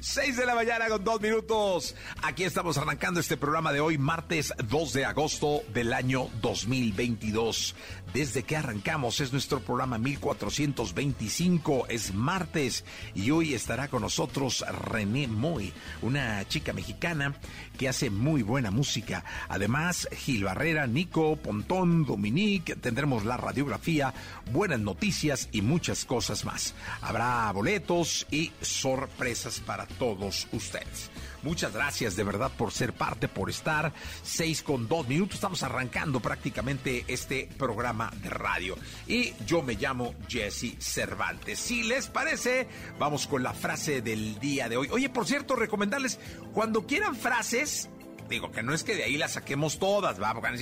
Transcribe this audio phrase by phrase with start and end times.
[0.00, 1.96] 6 de la mañana con dos minutos.
[2.22, 7.74] Aquí estamos arrancando este programa de hoy, martes 2 de agosto del año 2022.
[8.12, 15.26] Desde que arrancamos es nuestro programa 1425, es martes y hoy estará con nosotros René
[15.26, 17.34] Moy, una chica mexicana
[17.76, 19.24] que hace muy buena música.
[19.48, 24.14] Además, Gil Barrera, Nico, Pontón, Dominique, tendremos la radiografía,
[24.52, 26.74] buenas noticias y muchas cosas más.
[27.02, 31.10] Habrá boletos y sorpresas para todos ustedes.
[31.42, 33.92] Muchas gracias de verdad por ser parte, por estar.
[34.22, 35.36] Seis con dos minutos.
[35.36, 38.76] Estamos arrancando prácticamente este programa de radio.
[39.06, 41.58] Y yo me llamo Jesse Cervantes.
[41.58, 44.88] Si les parece, vamos con la frase del día de hoy.
[44.90, 46.18] Oye, por cierto, recomendarles,
[46.52, 47.88] cuando quieran frases,
[48.28, 50.58] digo que no es que de ahí las saquemos todas, va, porque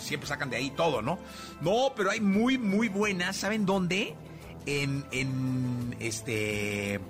[0.00, 1.18] siempre sacan de ahí todo, ¿no?
[1.60, 3.36] No, pero hay muy, muy buenas.
[3.36, 4.14] ¿Saben dónde?
[4.66, 7.00] En, en este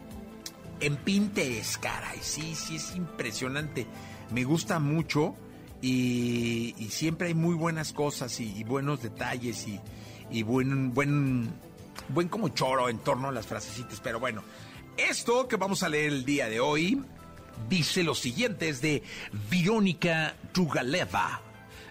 [0.80, 2.18] en Pinterest, caray.
[2.20, 3.86] Sí, sí, es impresionante.
[4.30, 5.34] Me gusta mucho
[5.80, 9.66] y, siempre hay muy buenas cosas y, buenos detalles
[10.30, 11.52] y, buen, buen,
[12.08, 14.00] buen como choro en torno a las frasecitas.
[14.00, 14.42] Pero bueno,
[14.96, 17.02] esto que vamos a leer el día de hoy
[17.68, 19.02] dice lo siguiente, es de
[19.50, 21.40] Verónica Tugaleva.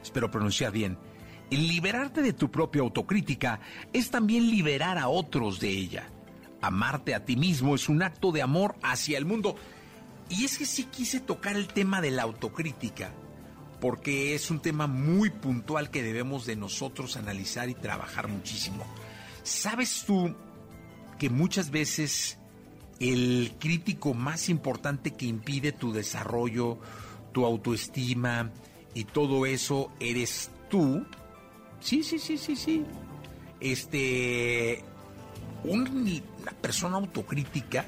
[0.02, 0.98] Espero pronunciar bien.
[1.50, 3.60] Liberarte de tu propia autocrítica
[3.94, 6.10] es también liberar a otros de ella.
[6.62, 9.56] Amarte a ti mismo es un acto de amor hacia el mundo.
[10.30, 13.12] Y es que sí quise tocar el tema de la autocrítica,
[13.80, 18.86] porque es un tema muy puntual que debemos de nosotros analizar y trabajar muchísimo.
[19.44, 20.36] ¿Sabes tú
[21.18, 22.38] que muchas veces
[23.00, 26.80] el crítico más importante que impide tu desarrollo,
[27.32, 28.52] tu autoestima
[28.94, 31.06] y todo eso eres tú?
[31.80, 32.84] Sí, sí, sí, sí, sí.
[33.60, 34.84] Este,
[36.48, 37.86] una persona autocrítica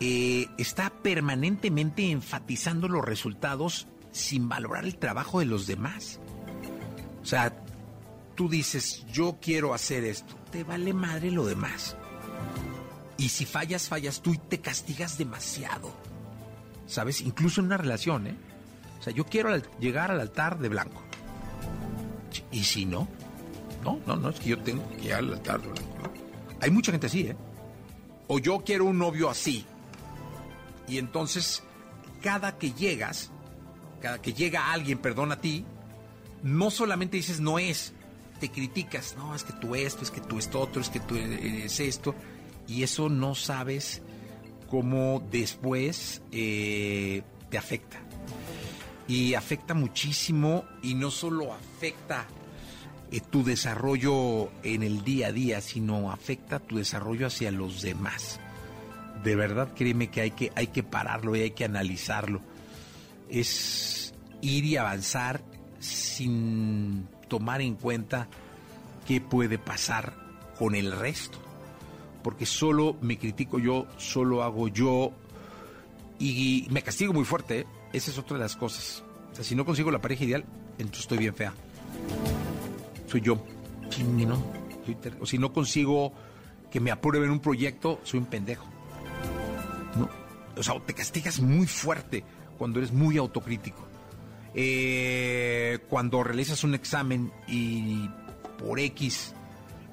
[0.00, 6.20] eh, está permanentemente enfatizando los resultados sin valorar el trabajo de los demás.
[7.22, 7.56] O sea,
[8.34, 11.96] tú dices, yo quiero hacer esto, te vale madre lo demás.
[13.16, 15.90] Y si fallas, fallas tú y te castigas demasiado.
[16.86, 17.22] ¿Sabes?
[17.22, 18.36] Incluso en una relación, ¿eh?
[19.00, 21.02] O sea, yo quiero llegar al altar de blanco.
[22.50, 23.08] ¿Y si no?
[23.82, 25.94] No, no, no, es que yo tengo que llegar al altar de blanco.
[26.60, 27.36] Hay mucha gente así, ¿eh?
[28.26, 29.64] O yo quiero un novio así.
[30.88, 31.62] Y entonces,
[32.22, 33.30] cada que llegas,
[34.00, 35.64] cada que llega alguien, perdón a ti,
[36.42, 37.94] no solamente dices no es,
[38.38, 41.16] te criticas, no, es que tú esto, es que tú esto otro, es que tú
[41.16, 42.14] eres esto,
[42.66, 44.02] y eso no sabes
[44.70, 47.98] cómo después eh, te afecta.
[49.06, 52.26] Y afecta muchísimo y no solo afecta
[53.14, 58.40] eh, tu desarrollo en el día a día, sino afecta tu desarrollo hacia los demás.
[59.22, 62.40] De verdad, créeme que hay que, hay que pararlo y hay que analizarlo.
[63.28, 65.44] Es ir y avanzar
[65.78, 68.26] sin tomar en cuenta
[69.06, 70.16] qué puede pasar
[70.58, 71.38] con el resto.
[72.24, 75.12] Porque solo me critico yo, solo hago yo
[76.18, 77.60] y me castigo muy fuerte.
[77.60, 77.66] ¿eh?
[77.92, 79.04] Esa es otra de las cosas.
[79.30, 80.44] O sea, si no consigo la pareja ideal,
[80.78, 81.54] entonces estoy bien fea
[83.14, 83.36] soy yo.
[84.26, 84.42] ¿no?
[85.20, 86.12] O si no consigo
[86.68, 88.66] que me aprueben un proyecto, soy un pendejo.
[89.96, 90.10] ¿No?
[90.56, 92.24] O sea, te castigas muy fuerte
[92.58, 93.86] cuando eres muy autocrítico.
[94.52, 98.08] Eh, cuando realizas un examen y
[98.58, 99.32] por X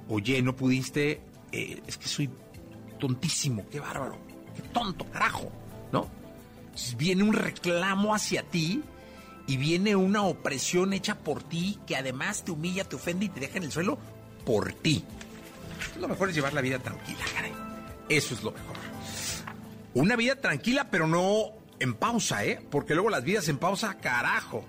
[0.09, 1.21] o Y no pudiste,
[1.51, 2.29] eh, es que soy
[2.99, 4.17] tontísimo, qué bárbaro,
[4.55, 5.51] qué tonto, carajo,
[5.91, 6.07] ¿no?
[6.97, 8.81] viene un reclamo hacia ti
[9.47, 13.39] y viene una opresión hecha por ti que además te humilla, te ofende y te
[13.39, 13.97] deja en el suelo
[14.45, 15.03] por ti.
[15.99, 17.53] Lo mejor es llevar la vida tranquila, caray.
[18.09, 18.75] Eso es lo mejor.
[19.93, 22.65] Una vida tranquila, pero no en pausa, ¿eh?
[22.69, 24.63] Porque luego las vidas en pausa, carajo,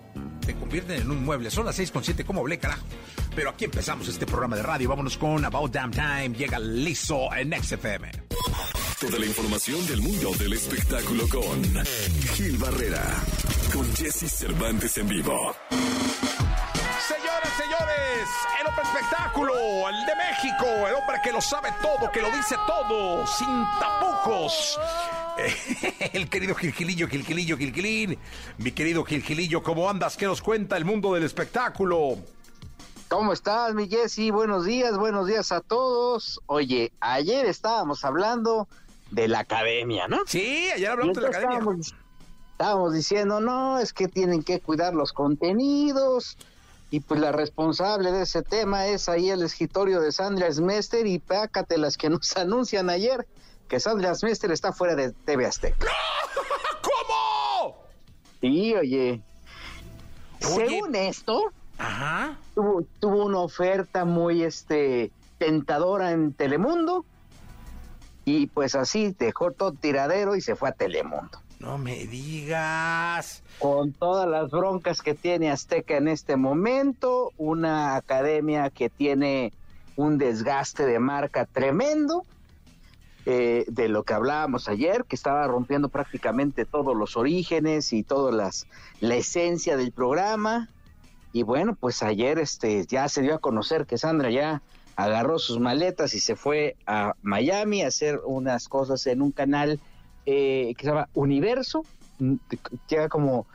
[0.45, 1.51] se convierten en un mueble.
[1.51, 2.85] Son las 6 con 7, ¿cómo hablé, carajo?
[3.35, 4.89] Pero aquí empezamos este programa de radio.
[4.89, 6.31] Vámonos con About Damn Time.
[6.31, 8.11] Llega liso en XFM.
[9.01, 11.63] Toda la información del mundo del espectáculo con
[12.35, 13.03] Gil Barrera,
[13.73, 15.55] con Jesse Cervantes en vivo.
[17.09, 18.29] Señoras, señores,
[18.61, 19.53] el hombre espectáculo,
[19.89, 24.79] el de México, el hombre que lo sabe todo, que lo dice todo, sin tapujos.
[26.13, 28.19] El querido Gilgilillo, Gilgilillo, Gilgilín.
[28.59, 30.19] Mi querido Gilgilillo, ¿cómo andas?
[30.19, 32.19] ¿Qué nos cuenta el mundo del espectáculo?
[33.09, 34.31] ¿Cómo estás, mi Jessy?
[34.31, 36.41] Buenos días, buenos días a todos.
[36.47, 38.69] Oye, ayer estábamos hablando
[39.11, 40.19] de la academia, ¿no?
[40.27, 41.59] Sí, ayer hablamos de la academia.
[41.59, 41.95] Estábamos,
[42.63, 46.39] estábamos diciendo, no, es que tienen que cuidar los contenidos.
[46.93, 51.19] Y pues la responsable de ese tema es ahí el escritorio de Sandra Smester y
[51.19, 53.27] pácate las que nos anuncian ayer
[53.67, 55.89] que Sandra Smester está fuera de TV Azteca.
[56.83, 57.83] ¿Cómo?
[58.41, 59.21] Sí, oye.
[60.55, 60.69] Oye.
[60.69, 61.43] Según esto,
[61.79, 62.39] Ajá.
[62.55, 67.05] tuvo, tuvo una oferta muy este tentadora en Telemundo
[68.25, 71.43] y pues así dejó todo tiradero y se fue a Telemundo.
[71.63, 73.45] No me digas.
[73.61, 79.53] Con todas las broncas que tiene Azteca en este momento, una academia que tiene
[79.95, 82.25] un desgaste de marca tremendo,
[83.27, 88.33] eh, de lo que hablábamos ayer, que estaba rompiendo prácticamente todos los orígenes y toda
[88.33, 88.67] las,
[88.99, 90.69] la esencia del programa.
[91.33, 94.63] Y bueno, pues ayer este, ya se dio a conocer que Sandra ya
[94.97, 99.79] agarró sus maletas y se fue a Miami a hacer unas cosas en un canal
[100.27, 101.85] eh, que se llama Universo.
[102.19, 102.37] Mm,
[102.89, 103.47] Llega como,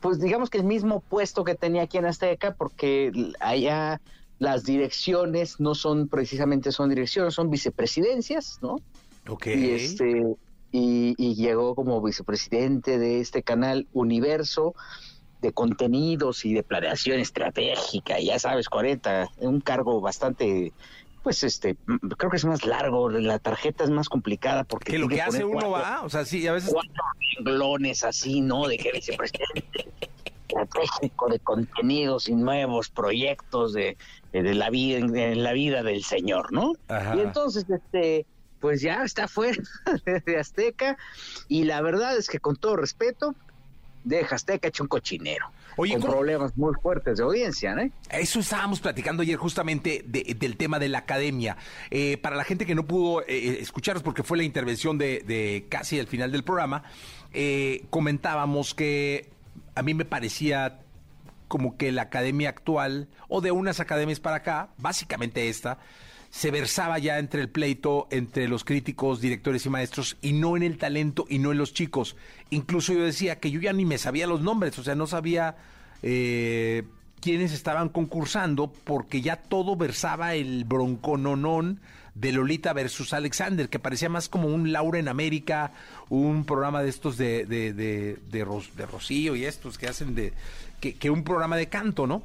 [0.00, 4.00] pues digamos que el mismo puesto que tenía aquí en Azteca, porque allá
[4.38, 8.76] las direcciones no son precisamente son direcciones, son vicepresidencias, ¿no?
[9.28, 9.46] Ok.
[9.46, 10.36] Y este
[10.72, 14.74] y, y llegó como vicepresidente de este canal Universo
[15.40, 20.72] de contenidos y de planeación estratégica, ya sabes, 40, un cargo bastante
[21.26, 24.98] pues este, mm, creo que es más largo, la tarjeta es más complicada porque Que
[25.00, 26.70] lo que hace uno cuatro- va, o sea, sí, a veces.
[26.72, 26.92] cuatro
[27.36, 28.68] renglones así, ¿no?
[28.68, 29.90] De que vicepresidente
[30.46, 33.96] estratégico de contenidos y nuevos proyectos de,
[34.32, 36.74] de, de la vida en la vida del señor, ¿no?
[36.86, 37.16] Ajá.
[37.16, 38.24] Y entonces, este,
[38.60, 39.60] pues ya está fuera
[40.26, 40.96] de Azteca
[41.48, 43.34] y la verdad es que con todo respeto
[44.04, 45.46] deja Azteca hecho un cochinero.
[45.76, 47.90] Oye, con ¿cómo- problemas muy fuertes de audiencia, ¿no?
[48.10, 51.56] Eso estábamos platicando ayer justamente de- del tema de la academia.
[51.90, 55.66] Eh, para la gente que no pudo eh, escucharos porque fue la intervención de, de
[55.68, 56.82] casi al final del programa,
[57.32, 59.28] eh, comentábamos que
[59.74, 60.80] a mí me parecía
[61.48, 65.78] como que la academia actual, o de unas academias para acá, básicamente esta,
[66.30, 70.62] se versaba ya entre el pleito entre los críticos, directores y maestros, y no en
[70.62, 72.16] el talento y no en los chicos.
[72.50, 75.56] Incluso yo decía que yo ya ni me sabía los nombres, o sea, no sabía
[76.02, 76.84] eh,
[77.20, 81.80] quiénes estaban concursando, porque ya todo versaba el broncononón
[82.14, 85.72] de Lolita versus Alexander, que parecía más como un Laura en América,
[86.08, 90.32] un programa de estos de, de, de, de, Rocío y estos que hacen de,
[90.80, 92.22] que, que un programa de canto, ¿no?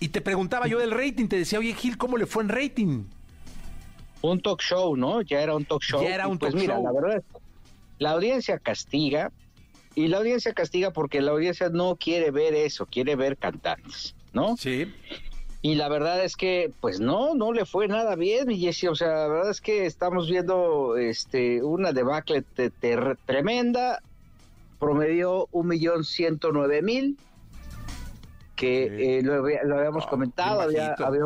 [0.00, 3.04] Y te preguntaba yo del rating, te decía, oye Gil, ¿cómo le fue en rating?
[4.30, 5.22] Un talk show, ¿no?
[5.22, 6.02] Ya era un talk show.
[6.02, 6.84] Ya era un pues talk mira, show.
[6.84, 7.22] la verdad,
[7.98, 9.30] la audiencia castiga
[9.94, 14.56] y la audiencia castiga porque la audiencia no quiere ver eso, quiere ver cantantes, ¿no?
[14.56, 14.92] Sí.
[15.62, 18.86] Y la verdad es que, pues no, no le fue nada bien, mi Jessy.
[18.88, 22.44] O sea, la verdad es que estamos viendo este, una debacle
[23.24, 24.02] tremenda.
[24.78, 27.16] Promedió un millón ciento nueve mil,
[28.56, 30.60] que eh, lo, lo habíamos Ah, comentado.
[30.60, 31.22] Había, había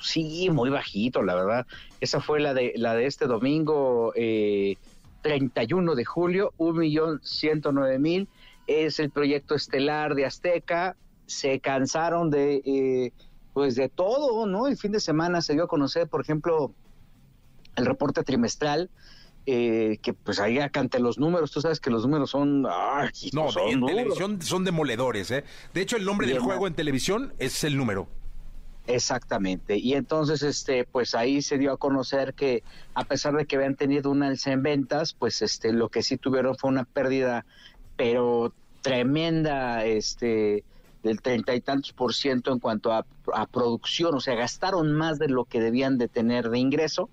[0.00, 1.66] sí, muy bajito, la verdad.
[2.00, 4.76] Esa fue la de, la de este domingo, eh,
[5.22, 8.28] 31 de julio, un millón ciento nueve mil.
[8.66, 10.96] Es el proyecto estelar de Azteca.
[11.26, 13.12] Se cansaron de, eh,
[13.52, 14.66] pues de todo, ¿no?
[14.66, 16.72] El fin de semana se dio a conocer, por ejemplo,
[17.76, 18.90] el reporte trimestral,
[19.46, 23.10] eh, que pues ahí acá ante los números, tú sabes que los números son, ay,
[23.32, 23.96] No, son en duros.
[23.96, 25.44] televisión son demoledores, ¿eh?
[25.72, 28.08] De hecho, el nombre del juego en televisión es el número.
[28.86, 29.78] Exactamente.
[29.78, 32.62] Y entonces, este, pues ahí se dio a conocer que
[32.94, 36.18] a pesar de que habían tenido una alza en ventas, pues este, lo que sí
[36.18, 37.46] tuvieron fue una pérdida,
[37.96, 40.64] pero tremenda, este,
[41.02, 45.18] del treinta y tantos por ciento en cuanto a, a producción, o sea, gastaron más
[45.18, 47.08] de lo que debían de tener de ingreso.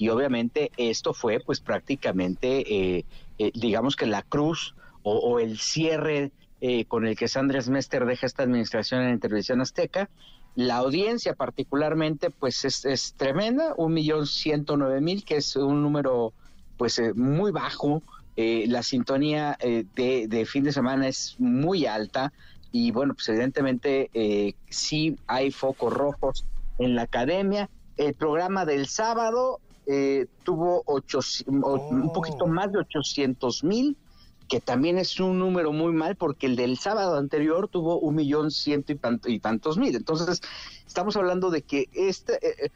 [0.00, 3.04] Y obviamente esto fue pues prácticamente, eh,
[3.38, 8.24] eh, digamos que la cruz o, el cierre eh, con el que Sandra Mester deja
[8.24, 10.08] esta administración en Televisión Azteca.
[10.54, 16.32] La audiencia particularmente pues es, tremenda, un millón ciento nueve mil, que es un número
[16.78, 18.02] pues eh, muy bajo
[18.36, 22.32] eh, la sintonía de, de, fin de semana es muy alta
[22.72, 26.46] y bueno, pues evidentemente eh, sí hay focos rojos
[26.78, 27.68] en la academia.
[27.98, 33.96] El programa del sábado eh, tuvo ocho, un poquito más de 800 mil,
[34.48, 38.50] que también es un número muy mal porque el del sábado anterior tuvo un millón
[38.50, 38.92] ciento
[39.26, 39.94] y, tantos mil.
[39.94, 40.42] Entonces,
[40.86, 42.70] estamos hablando de que este, eh,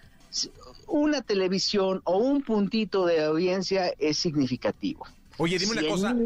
[0.87, 5.07] una televisión o un puntito de audiencia es significativo.
[5.37, 6.17] Oye, dime una cosa,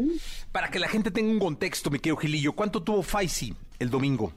[0.51, 4.31] para que la gente tenga un contexto, mi querido Gilillo, ¿cuánto tuvo Faisy el domingo?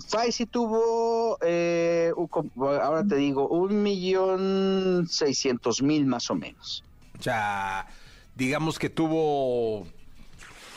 [0.00, 2.12] Faisy tuvo, eh,
[2.58, 6.82] ahora te digo, un millón seiscientos mil más o menos.
[7.18, 7.86] O sea,
[8.34, 9.86] digamos que tuvo...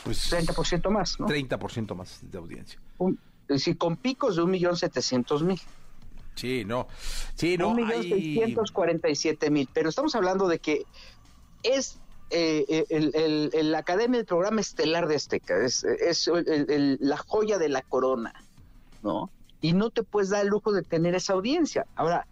[0.04, 1.26] Pues, 30% más, ¿no?
[1.26, 2.78] 30% más de audiencia.
[3.00, 3.16] es
[3.48, 5.60] decir, con picos de un millón setecientos mil.
[6.34, 6.86] Sí, no.
[7.34, 7.70] Sí, no.
[7.70, 9.68] Un millón seiscientos cuarenta y siete mil.
[9.72, 10.84] Pero estamos hablando de que
[11.62, 11.98] es
[12.30, 16.28] eh, eh, el, el, la Academia del Programa Estelar de Azteca, es, es
[17.00, 18.34] la joya de la corona,
[19.06, 19.30] ¿no?
[19.60, 21.86] Y no te puedes dar el lujo de tener esa audiencia.
[21.94, 22.26] Ahora,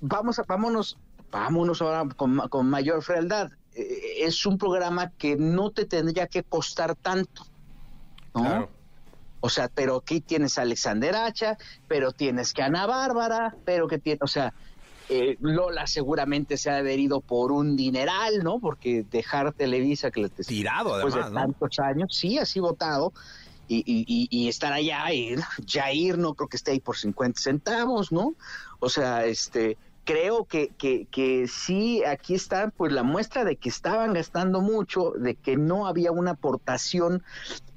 [0.00, 0.98] vamos a, vámonos,
[1.30, 3.52] vámonos ahora con, con mayor frialdad.
[3.74, 7.46] Eh, es un programa que no te tendría que costar tanto,
[8.34, 8.68] ¿no?
[9.40, 13.98] O sea, pero aquí tienes a Alexander Hacha, pero tienes que Ana Bárbara, pero que
[13.98, 14.52] tiene, o sea,
[15.08, 18.58] eh, Lola seguramente se ha adherido por un dineral, ¿no?
[18.58, 23.12] Porque dejar Televisa que le tirado además, de tantos años, sí, así votado.
[23.68, 25.04] Y, y, y, estar allá,
[25.66, 28.34] Jair no creo que esté ahí por 50 centavos, ¿no?
[28.78, 33.68] O sea, este, creo que, que, que sí, aquí está pues la muestra de que
[33.68, 37.24] estaban gastando mucho, de que no había una aportación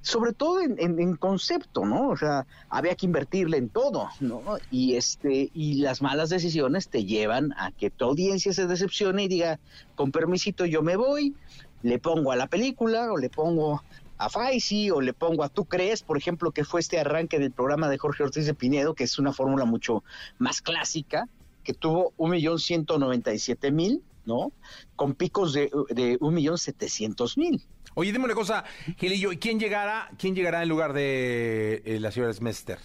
[0.02, 2.10] sobre todo en, concepto, ¿no?
[2.10, 4.42] O sea, había que invertirle en todo, ¿no?
[4.72, 9.28] Y este, y las malas decisiones te llevan a que tu audiencia se decepcione y
[9.28, 9.60] diga,
[9.96, 11.36] con permisito yo me voy,
[11.84, 13.84] le pongo a la película, o le pongo
[14.20, 17.52] a Faisy, o le pongo a Tú crees, por ejemplo, que fue este arranque del
[17.52, 20.04] programa de Jorge Ortiz de Pinedo, que es una fórmula mucho
[20.38, 21.28] más clásica,
[21.64, 24.52] que tuvo un millón ciento noventa y siete mil, ¿no?
[24.96, 27.64] Con picos de, de un millón setecientos mil.
[27.96, 28.64] Oye, dime una cosa,
[28.98, 32.78] Gilillo, ¿quién llegará, quién llegará en lugar de eh, la señora Smester?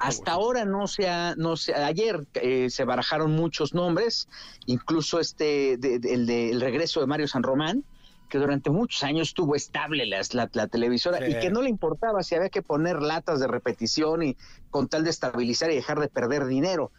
[0.00, 4.26] Hasta ahora no se ha, no se, ayer eh, se barajaron muchos nombres,
[4.66, 7.84] incluso este, el de el regreso de Mario San Román,
[8.28, 10.20] que durante muchos años estuvo estable la,
[10.52, 14.36] la, televisora y que no le importaba si había que poner latas de repetición y
[14.70, 16.92] con tal de estabilizar y dejar de perder dinero.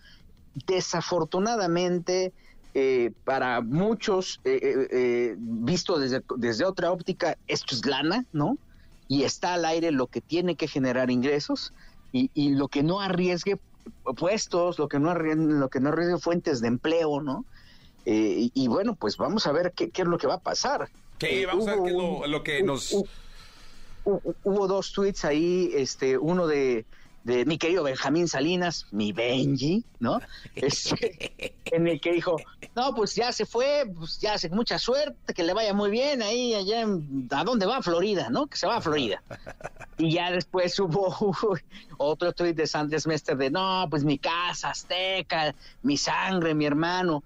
[0.66, 2.34] Desafortunadamente,
[2.76, 8.58] eh, para muchos, eh, eh, visto desde, desde otra óptica, esto es lana, ¿no?
[9.08, 11.74] Y está al aire lo que tiene que generar ingresos
[12.12, 13.60] y, y lo que no arriesgue
[14.18, 17.46] puestos, lo que no arriesgue, lo que no arriesgue fuentes de empleo, ¿no?
[18.06, 20.90] Y, bueno, pues vamos a ver qué, qué, es lo que va a pasar.
[21.20, 22.96] Sí, vamos a ver qué es lo, que nos...
[24.06, 26.86] Hubo, dos tweets ahí, este, uno de
[27.24, 30.20] de mi querido Benjamín Salinas, mi Benji, ¿no?
[30.56, 32.38] Este, en el que dijo,
[32.76, 36.22] no, pues ya se fue, pues ya hace mucha suerte, que le vaya muy bien
[36.22, 36.86] ahí, allá,
[37.32, 37.82] ¿a dónde va?
[37.82, 38.48] Florida, ¿no?
[38.48, 39.22] Que se va a Florida.
[40.02, 41.14] Y ya después hubo
[41.98, 47.22] otro tweet de Sanders Mester de, no, pues mi casa azteca, mi sangre, mi hermano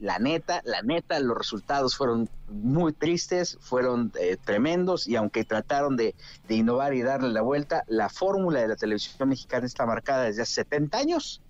[0.00, 5.96] la neta, la neta, los resultados fueron muy tristes, fueron eh, tremendos y aunque trataron
[5.96, 6.14] de,
[6.48, 10.54] innovar y darle la vuelta, la fórmula de la televisión mexicana está marcada desde hace
[10.54, 11.42] 70 años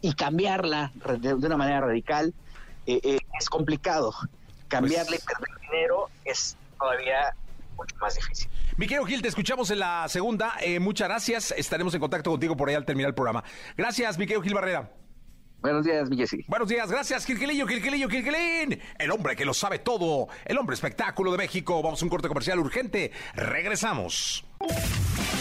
[0.00, 2.32] y cambiarla de, una manera radical
[2.86, 4.12] eh, eh, es complicado.
[4.68, 7.34] Cambiarle pues y perder dinero es todavía
[7.76, 8.48] mucho más difícil.
[8.76, 10.54] Miquel Gil, te escuchamos en la segunda.
[10.80, 11.50] muchas gracias.
[11.56, 13.44] Estaremos en contacto contigo por ahí al terminar el programa.
[13.76, 15.01] Gracias, Miquel Gil Barrera.
[15.62, 16.44] Buenos días, Miguel.
[16.48, 18.80] Buenos días, gracias, Kirquilillo, Kirquilillo, Kirquilín.
[18.98, 21.80] El hombre que lo sabe todo, el hombre espectáculo de México.
[21.80, 23.12] Vamos a un corte comercial urgente.
[23.34, 24.44] Regresamos.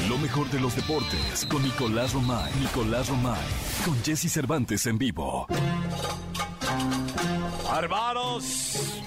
[0.07, 2.53] Lo mejor de los deportes con Nicolás Romay.
[2.59, 3.41] Nicolás Romay.
[3.83, 5.47] Con Jesse Cervantes en vivo.
[7.75, 9.01] Hermanos,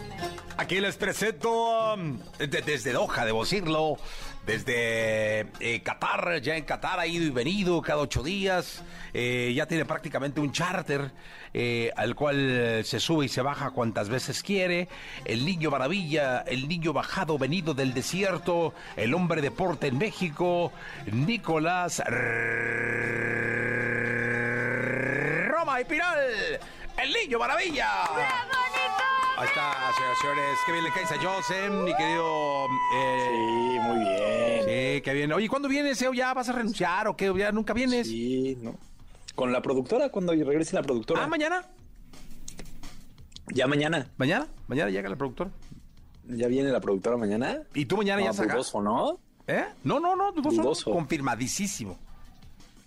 [0.57, 3.99] aquí les presento um, desde Doha, debo decirlo
[4.47, 8.83] desde eh, Qatar, ya en Qatar ha ido y venido cada ocho días,
[9.13, 11.11] eh, ya tiene prácticamente un charter
[11.55, 14.89] eh, al cual se sube y se baja cuantas veces quiere,
[15.25, 20.73] el niño maravilla, el niño bajado venido del desierto, el hombre deporte en México,
[21.11, 22.03] Nicolás
[25.49, 26.19] Roma y Piral,
[26.99, 27.89] el niño maravilla.
[29.37, 30.59] Ahí está, señoras y señores.
[30.65, 32.67] Qué bien le caes a Joseph, mi querido.
[32.95, 34.63] Eh, sí, muy bien.
[34.65, 35.33] Sí, qué bien.
[35.33, 36.01] Oye, ¿cuándo vienes?
[36.03, 36.11] Eh?
[36.15, 37.33] ¿Ya vas a renunciar o qué?
[37.37, 38.07] ¿Ya nunca vienes?
[38.07, 38.77] Sí, no.
[39.35, 41.25] Con la productora, cuando regrese la productora.
[41.25, 41.67] Ah, mañana.
[43.53, 44.09] Ya mañana.
[44.19, 44.47] ¿Mañana?
[44.69, 45.51] ¿Mañana llega la productora?
[46.29, 47.59] ¿Ya viene la productora mañana?
[47.75, 48.55] ¿Y tú mañana no, ya sacas?
[48.55, 49.19] dudoso, ¿no?
[49.49, 49.65] ¿Eh?
[49.83, 50.63] No, no, no, dudoso.
[50.63, 50.93] Dudoso.
[50.93, 51.99] Confirmadísimo.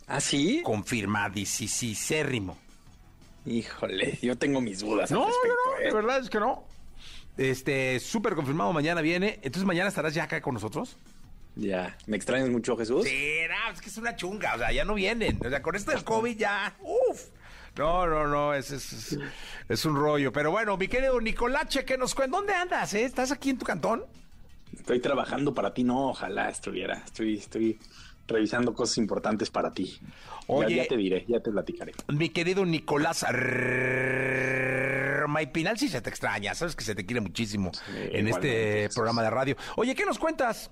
[0.07, 0.61] ¿Ah, sí?
[0.63, 2.57] Confirmadísimo.
[3.47, 5.85] Híjole, yo tengo mis dudas No, al respecto, no, no, ¿eh?
[5.85, 6.65] de verdad es que no.
[7.37, 9.39] Este, súper confirmado, mañana viene.
[9.41, 10.97] Entonces, ¿mañana estarás ya acá con nosotros?
[11.55, 11.95] Ya.
[12.07, 13.05] ¿Me extrañas mucho, Jesús?
[13.07, 15.39] Sí, no, es que es una chunga, o sea, ya no vienen.
[15.45, 17.27] O sea, con esto del COVID ya, uff.
[17.77, 19.17] No, no, no, es, es,
[19.69, 20.33] es, un rollo.
[20.33, 22.39] Pero bueno, mi querido Nicolache, ¿qué nos cuentas?
[22.39, 23.03] ¿Dónde andas, eh?
[23.03, 24.03] ¿Estás aquí en tu cantón?
[24.75, 27.03] Estoy trabajando para ti, no, ojalá estuviera.
[27.05, 27.79] Estoy, estoy
[28.27, 29.99] revisando cosas importantes para ti.
[30.47, 30.77] Oye.
[30.77, 31.93] ya, te diré, ya te platicaré.
[32.07, 33.25] Mi querido Nicolás
[35.27, 39.29] Maipinal, sí se te extraña, sabes que se te quiere muchísimo en este programa de
[39.29, 39.57] radio.
[39.75, 40.71] Oye, ¿qué nos cuentas?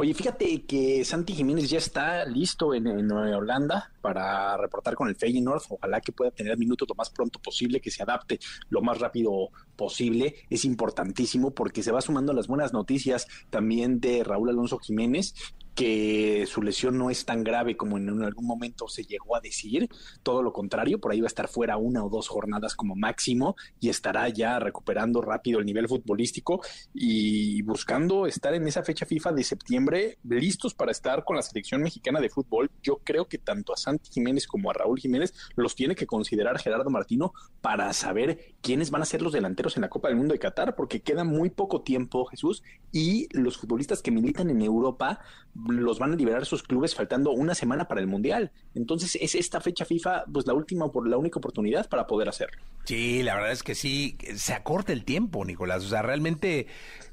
[0.00, 5.08] Oye, fíjate que Santi Jiménez ya está listo en, en Nueva Holanda para reportar con
[5.08, 5.62] el Feyenoord.
[5.70, 8.38] Ojalá que pueda tener minutos lo más pronto posible, que se adapte
[8.70, 10.34] lo más rápido posible.
[10.50, 15.32] Es importantísimo porque se va sumando las buenas noticias también de Raúl Alonso Jiménez
[15.78, 19.88] que su lesión no es tan grave como en algún momento se llegó a decir,
[20.24, 23.54] todo lo contrario, por ahí va a estar fuera una o dos jornadas como máximo
[23.78, 29.30] y estará ya recuperando rápido el nivel futbolístico y buscando estar en esa fecha FIFA
[29.30, 32.72] de septiembre listos para estar con la selección mexicana de fútbol.
[32.82, 36.58] Yo creo que tanto a Santi Jiménez como a Raúl Jiménez los tiene que considerar
[36.58, 40.32] Gerardo Martino para saber quiénes van a ser los delanteros en la Copa del Mundo
[40.32, 45.20] de Qatar, porque queda muy poco tiempo, Jesús, y los futbolistas que militan en Europa
[45.54, 48.52] los van a liberar sus clubes faltando una semana para el Mundial.
[48.74, 52.62] Entonces es esta fecha FIFA pues la última por la única oportunidad para poder hacerlo.
[52.84, 55.84] Sí, la verdad es que sí, se acorta el tiempo, Nicolás.
[55.84, 56.66] O sea, realmente,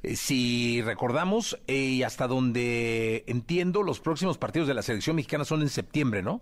[0.03, 5.43] eh, si recordamos, eh, y hasta donde entiendo, los próximos partidos de la selección mexicana
[5.43, 6.41] son en septiembre, ¿no?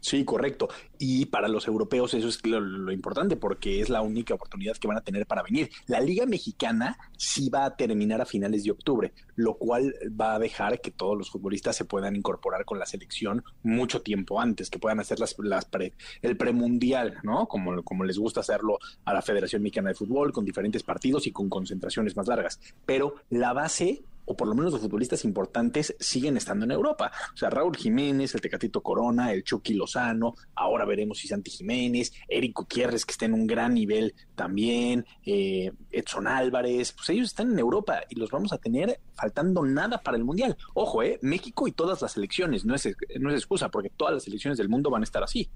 [0.00, 0.68] Sí, correcto.
[0.98, 4.98] Y para los europeos eso es lo, importante porque es la única oportunidad que van
[4.98, 5.70] a tener para venir.
[5.86, 10.38] La Liga Mexicana sí va a terminar a finales de octubre, lo cual va a
[10.38, 14.78] dejar que todos los futbolistas se puedan incorporar con la selección mucho tiempo antes, que
[14.78, 17.46] puedan hacer las, las pre, el premundial, ¿no?
[17.46, 21.32] Como, como les gusta hacerlo a la Federación Mexicana de Fútbol, con diferentes partidos y
[21.32, 22.60] con concentraciones más largas.
[22.84, 27.10] Pero la base o por lo menos los futbolistas importantes siguen estando en Europa.
[27.32, 32.12] O sea, Raúl Jiménez, el Tecatito Corona, el Chucky Lozano, ahora veremos si Santi Jiménez,
[32.28, 37.52] Eric Gutiérrez, que está en un gran nivel también, eh, Edson Álvarez, pues ellos están
[37.52, 40.56] en Europa y los vamos a tener faltando nada para el Mundial.
[40.74, 44.24] Ojo, eh, México y todas las selecciones, no es, no es excusa, porque todas las
[44.24, 45.48] selecciones del mundo van a estar así.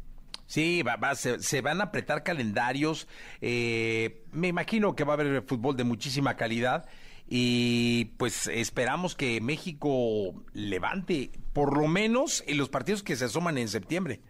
[0.46, 3.06] Sí, va, va, se, se, van a apretar calendarios.
[3.40, 6.88] Eh, me imagino que va a haber fútbol de muchísima calidad
[7.32, 13.56] y pues esperamos que México levante por lo menos en los partidos que se asoman
[13.56, 14.20] en septiembre.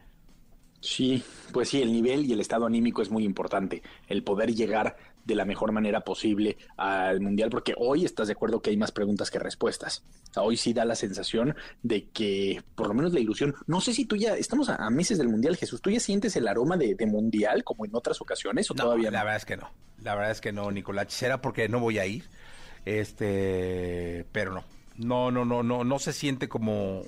[0.83, 4.97] Sí, pues sí, el nivel y el estado anímico es muy importante, el poder llegar
[5.25, 8.93] de la mejor manera posible al Mundial, porque hoy estás de acuerdo que hay más
[8.93, 10.03] preguntas que respuestas.
[10.31, 13.81] O sea, hoy sí da la sensación de que, por lo menos la ilusión, no
[13.81, 16.49] sé si tú ya, estamos a, a meses del Mundial, Jesús, ¿tú ya sientes el
[16.49, 19.19] aroma de, de Mundial como en otras ocasiones o no, todavía no?
[19.19, 19.71] La verdad es que no,
[20.03, 22.25] la verdad es que no, Nicolás, será porque no voy a ir,
[22.85, 24.65] este, pero no,
[24.97, 27.03] no, no, no, no, no se siente como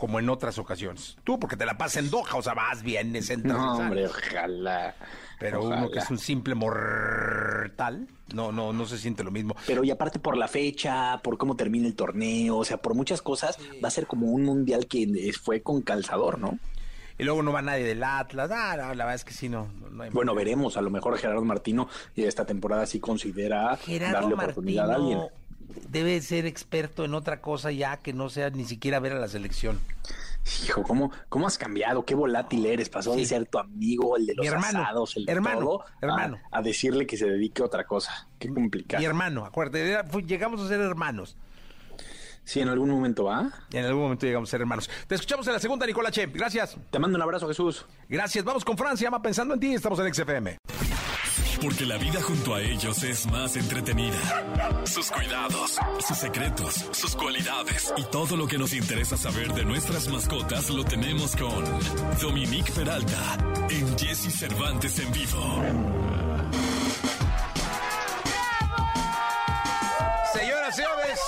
[0.00, 1.18] como en otras ocasiones.
[1.24, 3.58] Tú, porque te la pasas en Doha, o sea, vas, vienes, entras.
[3.58, 4.94] No, hombre, ojalá.
[5.38, 5.76] Pero ojalá.
[5.76, 9.54] uno que es un simple mortal, no, no, no se siente lo mismo.
[9.66, 13.20] Pero y aparte por la fecha, por cómo termina el torneo, o sea, por muchas
[13.20, 13.78] cosas, sí.
[13.78, 16.58] va a ser como un mundial que fue con calzador, ¿no?
[17.20, 18.50] Y luego no va nadie del Atlas.
[18.50, 19.68] Ah, no, la verdad es que sí, no.
[19.90, 20.50] no hay bueno, manera.
[20.50, 20.76] veremos.
[20.78, 25.20] A lo mejor Gerardo Martino esta temporada sí considera Gerardo darle Martino oportunidad a alguien.
[25.90, 29.28] Debe ser experto en otra cosa ya que no sea ni siquiera ver a la
[29.28, 29.78] selección.
[30.64, 32.04] Hijo, ¿cómo, cómo has cambiado?
[32.04, 32.88] Qué volátil eres.
[32.88, 33.20] Pasó sí.
[33.20, 36.38] de ser tu amigo, el de los hermano, asados, el hermano, todo, hermano.
[36.50, 38.26] A, a, decirle que se dedique a otra cosa.
[38.38, 39.00] Qué complicado.
[39.00, 41.36] Mi hermano, acuérdate, llegamos a ser hermanos.
[42.50, 43.48] Sí, en algún momento va.
[43.70, 44.90] En algún momento llegamos a ser hermanos.
[45.06, 46.26] Te escuchamos en la segunda, Nicolache.
[46.26, 46.76] Gracias.
[46.90, 47.86] Te mando un abrazo, Jesús.
[48.08, 48.44] Gracias.
[48.44, 49.06] Vamos con Francia.
[49.06, 49.72] Ama pensando en ti.
[49.72, 50.58] Estamos en XFM.
[51.62, 54.18] Porque la vida junto a ellos es más entretenida.
[54.84, 60.08] Sus cuidados, sus secretos, sus cualidades y todo lo que nos interesa saber de nuestras
[60.08, 61.64] mascotas lo tenemos con
[62.20, 65.62] Dominique Peralta en Jesse Cervantes en vivo.
[70.32, 71.20] Señoras, señores,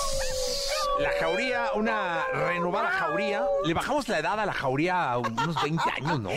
[1.03, 3.45] la jauría, una renovada jauría.
[3.65, 6.29] Le bajamos la edad a la jauría a unos 20 años, ¿no?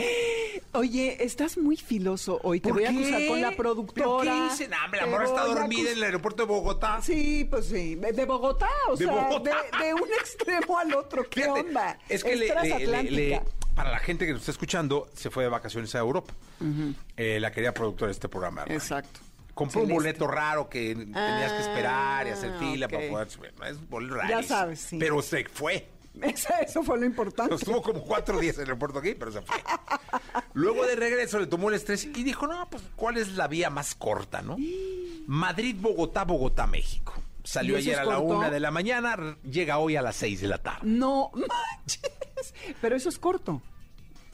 [0.73, 2.61] Oye, estás muy filoso hoy.
[2.61, 4.07] Te voy a acusar con la productora.
[4.21, 4.75] ¿Pero qué dicen?
[4.75, 7.01] Ah, la amor está dormida en el aeropuerto de Bogotá.
[7.03, 7.95] Sí, pues sí.
[7.95, 8.69] ¿De Bogotá?
[8.89, 9.57] O de sea, Bogotá.
[9.79, 11.25] De, de, un extremo al otro.
[11.31, 11.99] ¿Qué Fíjate, onda?
[12.09, 12.55] Es que le,
[12.87, 13.43] le, le,
[13.75, 16.33] para la gente que nos está escuchando, se fue de vacaciones a Europa.
[17.17, 18.65] Eh, la querida productora de este programa.
[18.67, 19.21] Exacto.
[19.57, 23.55] Compró un boleto raro que tenías que esperar y hacer Ah, fila para poder subir.
[23.69, 24.43] Es un boleto Ya rarísimo.
[24.49, 24.99] sabes, sí.
[24.99, 25.89] Pero se fue.
[26.23, 27.55] Eso, fue lo importante.
[27.55, 29.57] Estuvo como cuatro días en el aeropuerto aquí, pero se fue.
[30.55, 33.69] Luego de regreso le tomó el estrés y dijo, no, pues, ¿cuál es la vía
[33.71, 34.57] más corta, no?
[35.27, 37.13] Madrid, Bogotá, Bogotá, México.
[37.45, 38.39] Salió ¿Y eso ayer a la corto?
[38.39, 40.81] una de la mañana, llega hoy a las seis de la tarde.
[40.85, 42.03] No manches.
[42.81, 43.61] Pero eso es corto.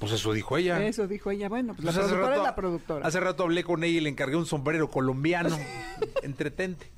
[0.02, 0.84] Pues eso dijo ella.
[0.84, 1.48] Eso dijo ella.
[1.48, 3.06] Bueno, pues la Pues hace productora rato- es la productora.
[3.06, 5.56] Hace rato hablé con ella y le encargué un sombrero colombiano.
[6.24, 6.90] Entretente.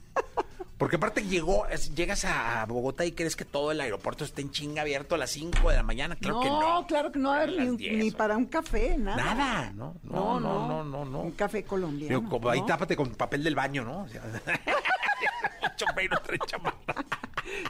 [0.78, 4.50] Porque aparte llegó, es- llegas a Bogotá y crees que todo el aeropuerto está en
[4.52, 6.16] chinga abierto a las 5 de la mañana.
[6.16, 6.86] Claro no, que no.
[6.86, 8.96] claro que no va a haber ni, las un- 10, ni o- para un café,
[8.96, 9.16] nada.
[9.34, 11.20] Nada, no, no, no, no, no, no.
[11.20, 12.18] Un café colombiano.
[12.20, 13.98] Digo, como ahí tápate con papel del baño, ¿no?
[14.04, 14.22] O sea.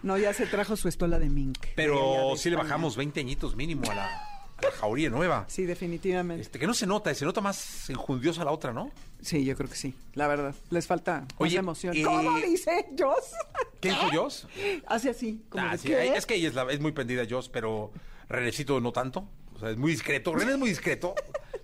[0.02, 1.58] No, ya se trajo su estola de mink.
[1.74, 4.33] Pero sí le bajamos 20 añitos mínimo la, a la
[4.72, 5.44] jauría nueva.
[5.48, 6.42] Sí, definitivamente.
[6.42, 8.90] Este, que no se nota, se nota más enjundiosa la otra, ¿no?
[9.22, 9.94] Sí, yo creo que sí.
[10.14, 10.54] La verdad.
[10.70, 11.96] Les falta más emoción.
[11.96, 13.32] eh, ¿Cómo dice Joss?
[13.80, 14.46] ¿Qué dijo Joss?
[14.86, 15.42] Hace así.
[15.48, 16.14] Como Ah, de, sí, ¿qué?
[16.16, 17.90] es que ella es, la- es muy pendida, Joss, pero
[18.28, 19.28] Renecito no tanto.
[19.54, 20.34] O sea, es muy discreto.
[20.34, 21.14] René es muy discreto.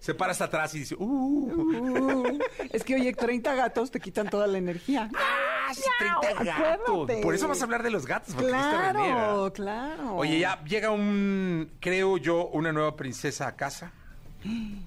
[0.01, 2.39] Se para hasta atrás y dice, uh, Uh,
[2.73, 5.11] es que, oye, 30 gatos te quitan toda la energía.
[5.15, 6.89] ah, sí, 30 gatos.
[6.89, 7.23] Acuérdate.
[7.23, 10.17] Por eso vas a hablar de los gatos, porque Claro, claro.
[10.17, 13.93] Oye, ya llega un, creo yo, una nueva princesa a casa.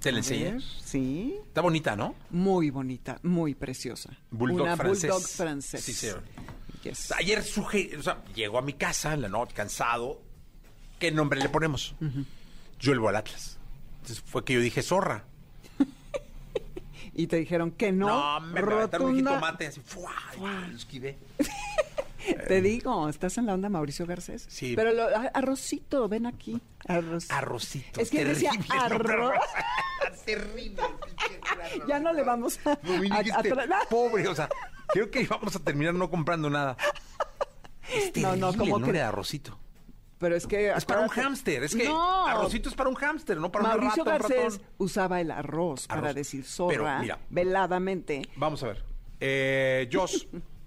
[0.02, 0.60] Te la enseñé.
[0.84, 1.36] Sí.
[1.47, 2.15] Está bonita, ¿no?
[2.32, 4.10] Muy bonita, muy preciosa.
[4.32, 5.12] Bulldog Una francés.
[5.12, 5.84] bulldog francés.
[5.84, 6.23] Sí, señor.
[6.82, 7.12] Yes.
[7.12, 10.19] Ayer suje, o sea, llegó a mi casa en la noche, cansado.
[10.97, 11.93] ¿Qué nombre le ponemos?
[12.80, 13.60] Yo el al Atlas.
[14.04, 15.24] Entonces fue que yo dije zorra.
[17.16, 18.08] Y te dijeron que no.
[18.08, 19.32] No, me aventaron un rotunda.
[19.36, 19.82] jitomate así.
[19.86, 20.12] ¡fua!
[20.36, 21.18] y lo esquivé.
[22.48, 24.46] Te digo, estás en la onda Mauricio Garcés.
[24.50, 24.76] Sí.
[24.76, 26.60] Pero lo- arrocito, ven aquí.
[26.88, 27.30] Arroz.
[27.30, 28.00] Arrocito.
[28.02, 29.34] Es que decía terrible nombre, arroz.
[30.26, 30.82] terrible.
[31.88, 32.80] Ya no le vamos a.
[32.82, 34.50] No, a- a pobre, o sea,
[34.88, 36.78] creo que vamos a terminar no comprando nada.
[37.94, 39.60] Es No, no, terrible ¿cómo el nombre cre- de arrocito.
[40.24, 40.72] Pero es que.
[40.72, 42.26] Es para un hámster, es que No.
[42.26, 44.68] arrocito es para un hámster, no para Mauricio un rato, un Garcés ratón.
[44.78, 47.20] usaba el arroz, para decir Pero, zorra mira.
[47.30, 48.22] veladamente.
[48.38, 48.86] Vamos a ver.
[49.20, 50.26] Eh, Jos,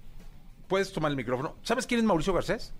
[0.68, 1.56] ¿puedes tomar el micrófono?
[1.62, 2.74] ¿Sabes quién es Mauricio Garcés?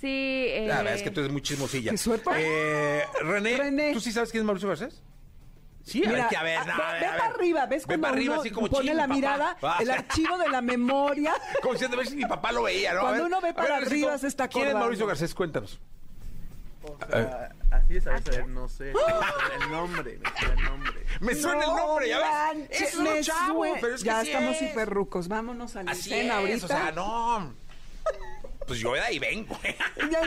[0.00, 0.06] Sí,
[0.48, 1.92] eh, Ah, es que tú eres muy chismosilla.
[1.92, 2.28] ¡Qué suerte!
[2.34, 3.92] Eh, René, René.
[3.92, 5.00] ¿tú sí sabes quién es Mauricio Garcés?
[5.88, 7.66] Sí, a Mira, ver, que a ver, ah, ve, a ver, ve a para arriba,
[7.66, 9.14] ¿ves Ve cuando arriba uno así como pone chin, la papá.
[9.14, 11.34] mirada, Ah, el archivo de la memoria?
[11.62, 13.00] Como diciendo, a ver si mi papá lo veía, ¿no?
[13.00, 14.74] A Cuando ver, uno ve a para arriba se está ¿Quién es.
[14.74, 15.34] Mauricio Garcés?
[15.34, 15.80] Cuéntanos.
[17.12, 18.84] Ah, así de saber, saber, no sé.
[18.84, 21.06] me suena El nombre, me suena el nombre.
[21.20, 22.18] Me suena el nombre, ya
[22.52, 22.68] ves.
[22.70, 24.62] Es un me chavo, pero es que Ya sí estamos es.
[24.62, 26.64] hiperrucos, vámonos a la Así escena es, ahorita.
[26.64, 27.54] o sea, no.
[28.66, 29.58] Pues yo de ahí vengo.
[30.10, 30.20] Ya-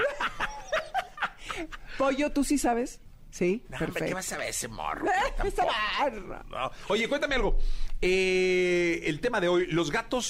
[1.98, 3.00] Pollo, ¿tú sí sabes?
[3.32, 4.06] Sí, No, hombre, perfecto.
[4.08, 5.06] ¿Qué vas a ver ese morro?
[5.44, 5.68] Esa Tampoco.
[6.00, 6.46] barra.
[6.50, 6.72] No.
[6.90, 7.58] Oye, cuéntame algo.
[8.02, 10.28] Eh, el tema de hoy, ¿los gatos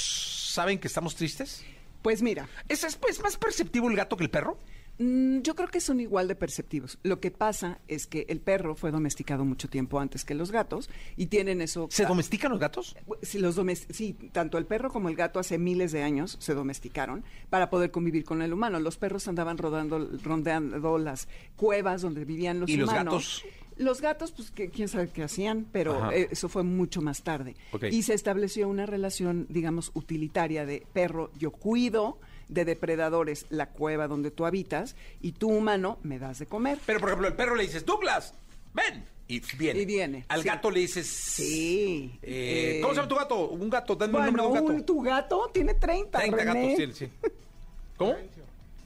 [0.54, 1.64] saben que estamos tristes?
[2.02, 4.58] Pues mira, ¿Es, es, es más perceptivo el gato que el perro?
[5.02, 7.00] Mm, Yo creo que son igual de perceptivos.
[7.04, 10.90] Lo que pasa es que el perro fue domesticado mucho tiempo antes que los gatos
[11.18, 11.88] y tienen eso.
[11.90, 12.96] ¿Se domestican los gatos?
[13.24, 16.54] Sí, los domes- sí, tanto el perro como el gato hace miles de años se
[16.54, 18.80] domesticaron para poder convivir con el humano.
[18.80, 23.14] Los perros andaban rodando, rondeando las cuevas donde vivían los ¿Y los humanos.
[23.42, 23.44] gatos?
[23.78, 27.56] Los gatos, pues que, quién sabe qué hacían, pero eh, eso fue mucho más tarde.
[27.90, 32.20] Y se estableció una relación, digamos, utilitaria de perro, yo cuido
[32.52, 36.78] de depredadores la cueva donde tú habitas y tú humano me das de comer.
[36.86, 38.34] Pero, por ejemplo, al perro le dices, Douglas,
[38.74, 39.06] ven.
[39.28, 39.80] Y viene.
[39.80, 40.48] Y viene, Al sí.
[40.50, 41.08] gato le dices...
[41.08, 42.12] Sí.
[42.22, 43.50] eh, Eh, ¿Cómo se llama tu gato?
[43.50, 44.74] Un gato, dame el nombre Bueno, de un gato.
[44.80, 46.54] un- tu gato tiene 30, 30 René.
[46.62, 47.10] gatos tiene, sí.
[47.98, 48.14] ¿Cómo?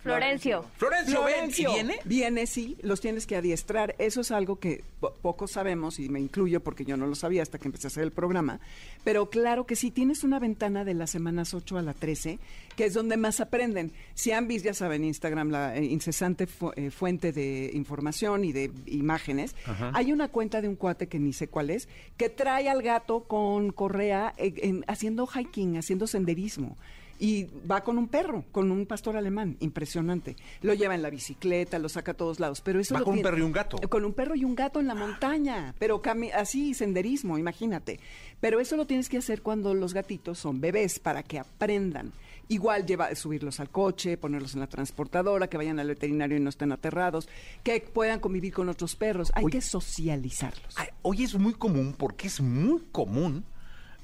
[0.05, 0.65] Florencio.
[0.77, 1.33] Florencio, ven.
[1.33, 1.99] ¿Y Florencio, viene?
[2.05, 3.95] Viene, sí, los tienes que adiestrar.
[3.97, 7.41] Eso es algo que po- pocos sabemos, y me incluyo porque yo no lo sabía
[7.41, 8.59] hasta que empecé a hacer el programa.
[9.03, 12.39] Pero claro que sí, tienes una ventana de las semanas 8 a la 13,
[12.75, 13.91] que es donde más aprenden.
[14.13, 18.51] Si han visto, ya saben, Instagram, la eh, incesante fu- eh, fuente de información y
[18.53, 19.55] de imágenes,
[19.93, 21.87] hay una cuenta de un cuate que ni sé cuál es,
[22.17, 26.77] que trae al gato con correa eh, en- haciendo hiking, haciendo senderismo.
[27.17, 30.35] Y va con un perro, con un pastor alemán, impresionante.
[30.61, 33.17] Lo lleva en la bicicleta, lo saca a todos lados, pero eso Va lo con
[33.17, 33.77] un perro y un gato.
[33.89, 36.01] Con un perro y un gato en la montaña, pero
[36.33, 37.99] así senderismo, imagínate.
[38.41, 42.11] Pero eso lo tienes que hacer cuando los gatitos son bebés para que aprendan.
[42.47, 46.49] Igual lleva subirlos al coche, ponerlos en la transportadora, que vayan al veterinario y no
[46.49, 47.27] estén aterrados,
[47.63, 49.31] que puedan convivir con otros perros.
[49.33, 50.75] Hay que socializarlos.
[51.01, 53.45] Hoy es muy común, porque es muy común,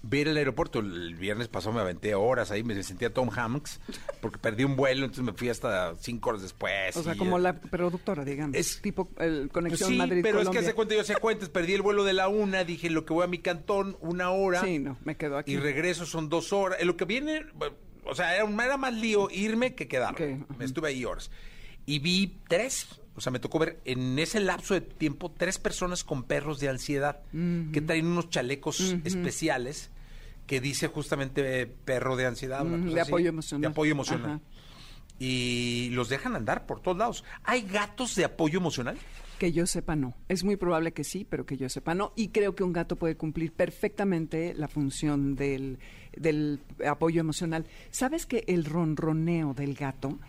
[0.04, 0.80] ver el aeropuerto.
[0.80, 3.80] El viernes pasado me aventé horas ahí, me sentía Tom Hanks,
[4.22, 6.96] porque perdí un vuelo, entonces me fui hasta cinco horas después.
[6.98, 8.56] O sea, y, como la productora, digamos.
[8.56, 11.50] Es- tipo el pues Conexión sí, Madrid pero es que hace cuenta, yo sé cuentas,
[11.50, 14.62] perdí el vuelo de la una, dije lo que voy a mi cantón, una hora.
[14.62, 15.54] Sí, no, me quedo aquí.
[15.54, 16.80] Y regreso son dos horas.
[16.82, 17.46] En lo que viene,
[18.06, 20.36] o sea, era, era más lío irme que quedarme.
[20.36, 20.58] Ok, ujú.
[20.58, 21.30] Me estuve ahí horas.
[21.86, 26.04] Y vi tres, o sea, me tocó ver en ese lapso de tiempo tres personas
[26.04, 29.92] con perros de ansiedad que traen unos chalecos especiales
[30.48, 32.66] que dice justamente eh, perro de ansiedad.
[32.66, 33.62] de así, apoyo emocional.
[33.62, 34.32] De apoyo emocional.
[34.32, 34.42] Ajá.
[35.20, 37.24] Y los dejan andar por todos lados.
[37.44, 38.98] ¿Hay gatos de apoyo emocional?
[39.38, 40.16] Que yo sepa no.
[40.30, 42.12] Es muy probable que sí, pero que yo sepa no.
[42.16, 45.80] Y creo que un gato puede cumplir perfectamente la función del,
[46.18, 47.66] del apoyo emocional.
[47.92, 50.20] ¿Sabes que el ronroneo del gato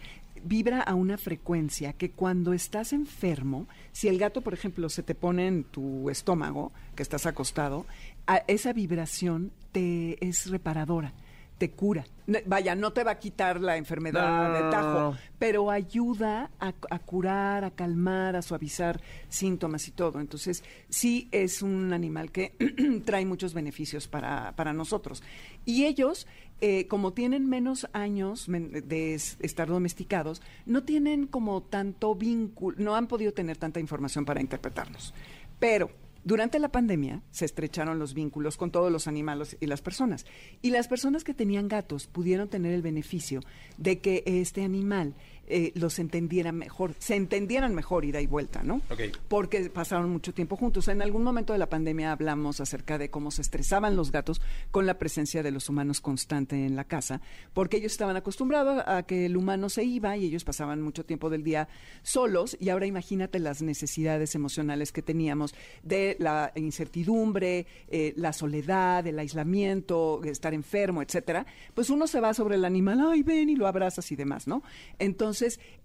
[0.45, 5.15] vibra a una frecuencia que cuando estás enfermo, si el gato, por ejemplo, se te
[5.15, 7.87] pone en tu estómago, que estás acostado,
[8.27, 11.13] a- esa vibración te es reparadora,
[11.59, 12.05] te cura.
[12.27, 15.19] No- Vaya, no te va a quitar la enfermedad No, de tajo, no.
[15.39, 20.21] pero ayuda a, a curar, a calmar, a suavizar síntomas y todo.
[20.21, 22.55] Entonces, sí es un animal que
[23.05, 25.23] trae muchos beneficios para, para nosotros.
[25.65, 26.27] Y ellos,
[26.63, 32.95] eh, como tienen menos años de es- estar domesticados, no tienen como tanto vínculo, no
[32.97, 35.13] han podido tener tanta información para interpretarlos.
[35.59, 35.91] Pero
[36.25, 40.25] durante la pandemia se estrecharon los vínculos con todos los animales y las personas.
[40.63, 43.41] Y las personas que tenían gatos pudieron tener el beneficio
[43.77, 45.15] de que este animal
[45.49, 48.77] eh, los entendiera mejor, se entendieran mejor ida y vuelta, ¿no?
[48.91, 49.01] Ok.
[49.29, 50.87] Porque pasaron mucho tiempo juntos.
[50.89, 54.87] En algún momento de la pandemia hablamos acerca de cómo se estresaban los gatos con
[54.87, 57.21] la presencia de los humanos constante en la casa,
[57.55, 61.29] porque ellos estaban acostumbrados a que el humano se iba y ellos pasaban mucho tiempo
[61.29, 61.69] del día
[62.03, 69.07] solos y ahora imagínate las necesidades emocionales que teníamos de la incertidumbre, eh, la soledad,
[69.07, 71.47] el aislamiento, estar enfermo, etcétera.
[71.75, 74.63] Pues uno se va sobre el animal, ay, ven y lo abrazas y demás, ¿no?
[74.99, 75.32] Entonces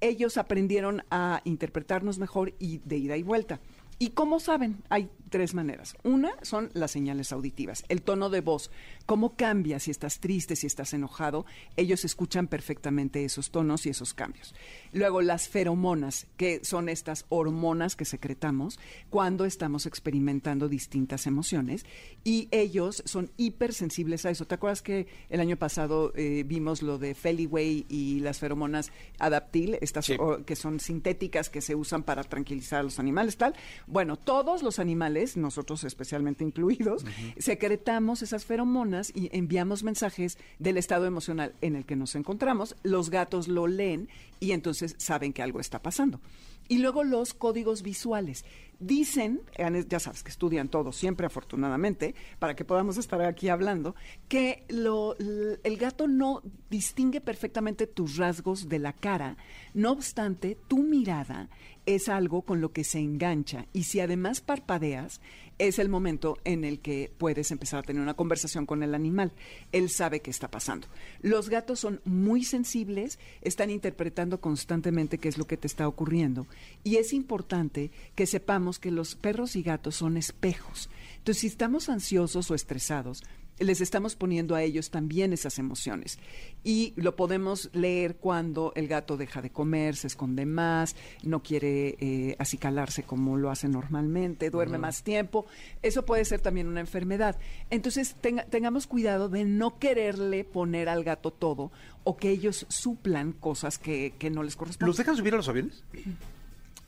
[0.01, 3.60] ellos aprendieron a interpretarnos mejor y de ida y vuelta.
[3.99, 4.83] ¿Y cómo saben?
[4.89, 5.95] Hay tres maneras.
[6.03, 8.69] Una son las señales auditivas, el tono de voz,
[9.05, 11.45] cómo cambia si estás triste, si estás enojado.
[11.75, 14.53] Ellos escuchan perfectamente esos tonos y esos cambios.
[14.93, 18.79] Luego las feromonas, que son estas hormonas que secretamos
[19.10, 21.86] cuando estamos experimentando distintas emociones.
[22.23, 24.45] Y ellos son hipersensibles a eso.
[24.45, 29.77] ¿Te acuerdas que el año pasado eh, vimos lo de Feliway y las feromonas adaptil,
[29.81, 30.15] estas Sí.
[30.19, 33.55] o- que son sintéticas que se usan para tranquilizar a los animales, tal?
[33.88, 37.06] Bueno, todos los animales, nosotros especialmente incluidos,
[37.38, 42.76] secretamos esas feromonas y enviamos mensajes del estado emocional en el que nos encontramos.
[42.84, 44.10] Los gatos lo leen
[44.41, 46.19] y entonces saben que algo está pasando.
[46.67, 48.43] Y luego los códigos visuales.
[48.80, 49.41] Dicen,
[49.89, 53.95] ya sabes que estudian todo siempre afortunadamente, para que podamos estar aquí hablando,
[54.27, 59.38] que lo- el gato no distingue perfectamente tus rasgos de la cara,
[59.73, 61.49] no obstante, tu mirada
[61.88, 65.21] es algo con lo que se engancha y si además parpadeas,
[65.59, 69.31] es el momento en el que puedes empezar a tener una conversación con el animal.
[69.71, 70.87] Él sabe qué está pasando.
[71.21, 76.47] Los gatos son muy sensibles, están interpretando constantemente qué es lo que te está ocurriendo
[76.83, 80.89] y es importante que sepamos que los perros y gatos son espejos.
[81.17, 83.23] Entonces, si estamos ansiosos o estresados,
[83.59, 86.19] les estamos poniendo a ellos también esas emociones.
[86.63, 91.97] Y lo podemos leer cuando el gato deja de comer, se esconde más, no quiere
[91.99, 95.45] eh, acicalarse como lo hace normalmente, duerme más tiempo.
[95.81, 97.37] Eso puede ser también una enfermedad.
[97.69, 101.71] Entonces, tenga- tengamos cuidado de no quererle poner al gato todo
[102.03, 104.87] o que ellos suplan cosas que, que no les corresponden.
[104.87, 105.83] ¿Los dejan subir a los aviones?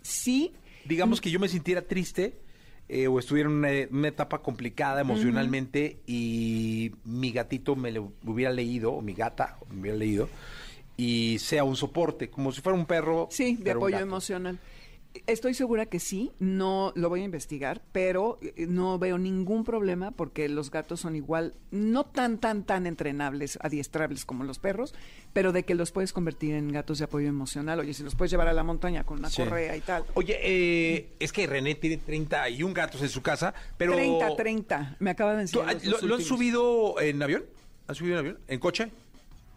[0.01, 0.53] Sí,
[0.85, 2.37] digamos que yo me sintiera triste
[2.89, 8.51] eh, o estuviera en una, una etapa complicada emocionalmente y mi gatito me lo hubiera
[8.51, 10.27] leído, o mi gata me hubiera leído,
[10.97, 13.27] y sea un soporte, como si fuera un perro.
[13.29, 14.59] Sí, de apoyo emocional.
[15.25, 20.11] Estoy segura que sí, no lo voy a investigar, pero eh, no veo ningún problema
[20.11, 24.93] porque los gatos son igual, no tan, tan, tan entrenables, adiestrables como los perros,
[25.33, 27.79] pero de que los puedes convertir en gatos de apoyo emocional.
[27.79, 29.41] Oye, si los puedes llevar a la montaña con una Sí.
[29.43, 30.05] correa y tal.
[30.13, 33.93] Oye, eh, es que René tiene 31 gatos en su casa, pero...
[33.95, 34.95] 30, 30.
[34.99, 35.75] Me acaba de ¿Tú, decir.
[35.89, 37.45] ah, ¿Lo, lo han subido en avión?
[37.87, 38.39] ¿Han subido en avión?
[38.47, 38.91] ¿En coche?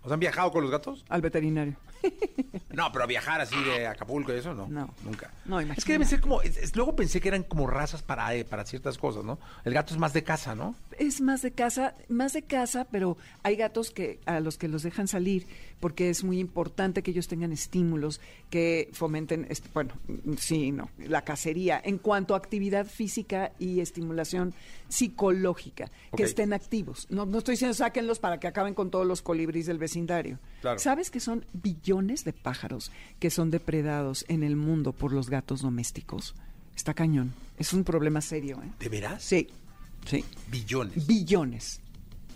[0.02, 1.04] ¿O sea, han viajado con los gatos?
[1.10, 1.76] Al veterinario.
[2.72, 4.66] No, pero viajar así de Acapulco y eso, no.
[4.66, 4.94] No.
[5.04, 5.30] Nunca.
[5.44, 5.82] No, Es imagínate.
[5.86, 6.40] que deben ser como.
[6.40, 9.38] es- es- luego pensé que eran como razas para, eh, para ciertas cosas, ¿no?
[9.64, 10.74] El gato es más de casa, ¿no?
[10.98, 14.82] Es más de casa, más de casa, pero hay gatos que a los que los
[14.82, 15.46] dejan salir
[15.80, 20.88] porque es muy importante que ellos tengan estímulos que fomenten, est- bueno, mm, sí, no,
[20.98, 24.54] la cacería en cuanto a actividad física y estimulación
[24.88, 26.18] psicológica, Ok.
[26.18, 27.06] que estén activos.
[27.10, 30.38] No, no estoy diciendo sáquenlos para que acaben con todos los colibríes del vecindario.
[30.62, 30.78] Claro.
[30.78, 35.60] ¿Sabes que son billones de pájaros que son depredados en el mundo por los gatos
[35.60, 36.34] domésticos?
[36.74, 37.34] Está cañón.
[37.58, 38.70] Es un problema serio, ¿eh?
[38.78, 39.22] ¿De veras?
[39.22, 39.48] Sí,
[40.06, 40.24] sí.
[40.48, 41.06] Billones.
[41.06, 41.80] Billones.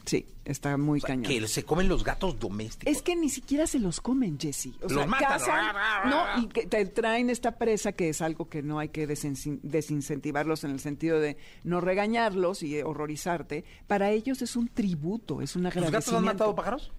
[0.05, 1.25] Sí, está muy O sea, cañón.
[1.25, 2.95] que se comen los gatos domésticos.
[2.95, 4.69] Es que ni siquiera se los comen, Jesse.
[4.83, 5.29] O Los sea, matan.
[5.39, 9.07] cazan, no, y que te traen esta presa que es algo que no hay que
[9.07, 13.65] desincentivarlos en el sentido de no regañarlos y horrorizarte.
[13.87, 15.99] Para ellos es un tributo, es un ¿Los agradecimiento.
[16.13, 16.93] gatos han matado pájaros?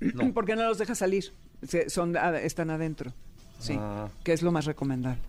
[0.00, 0.32] No.
[0.34, 1.32] ¿Por qué no los deja salir?
[1.66, 3.12] Se- son, están adentro.
[3.58, 4.08] Sí, Ah.
[4.22, 5.20] que es lo más recomendable.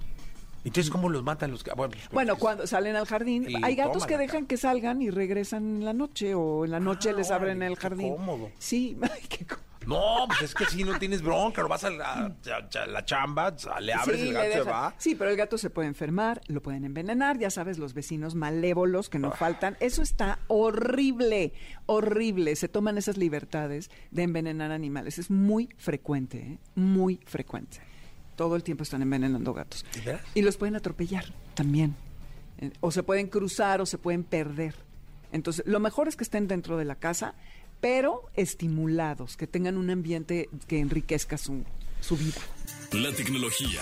[0.66, 1.64] Entonces, ¿cómo los matan los?
[1.64, 5.78] Bueno, pues, Bueno, cuando salen al jardín, hay gatos que dejan que salgan y regresan
[5.78, 8.14] en la noche o en la noche Ah, les abren órale, el qué jardín.
[8.16, 8.52] cómodo.
[8.60, 9.56] Sí, ay, qué có-
[9.88, 13.06] No, pues es que si no tienes bronca, lo vas a la, a- a la
[13.06, 14.94] chamba, le abres Sí, el gato se va.
[14.98, 19.10] Sí, pero el gato se puede enfermar, lo pueden envenenar, ya sabes, los vecinos malévolos
[19.10, 19.22] que Ah.
[19.22, 19.78] no faltan.
[19.80, 21.54] Eso está horrible,
[21.86, 22.56] horrible.
[22.56, 25.18] Se toman esas libertades de envenenar animales.
[25.20, 26.58] Es muy frecuente, ¿eh?
[26.76, 27.80] muy frecuente.
[28.36, 29.86] Todo el tiempo están envenenando gatos.
[30.36, 31.96] Y los pueden atropellar también.
[32.60, 34.76] Eh, O se pueden cruzar o se pueden perder.
[35.32, 37.36] Entonces, lo mejor es que estén dentro de la casa,
[37.82, 41.64] pero estimulados, que tengan un ambiente que enriquezca su,
[42.02, 42.40] su vida.
[42.92, 43.82] La tecnología,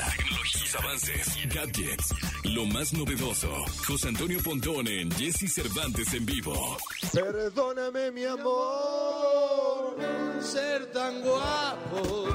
[0.52, 3.50] sus avances, gadgets, lo más novedoso.
[3.88, 6.78] José Antonio Pontón en Jesse Cervantes en vivo.
[7.14, 9.96] Perdóname mi amor,
[10.42, 12.28] ser tan guapo.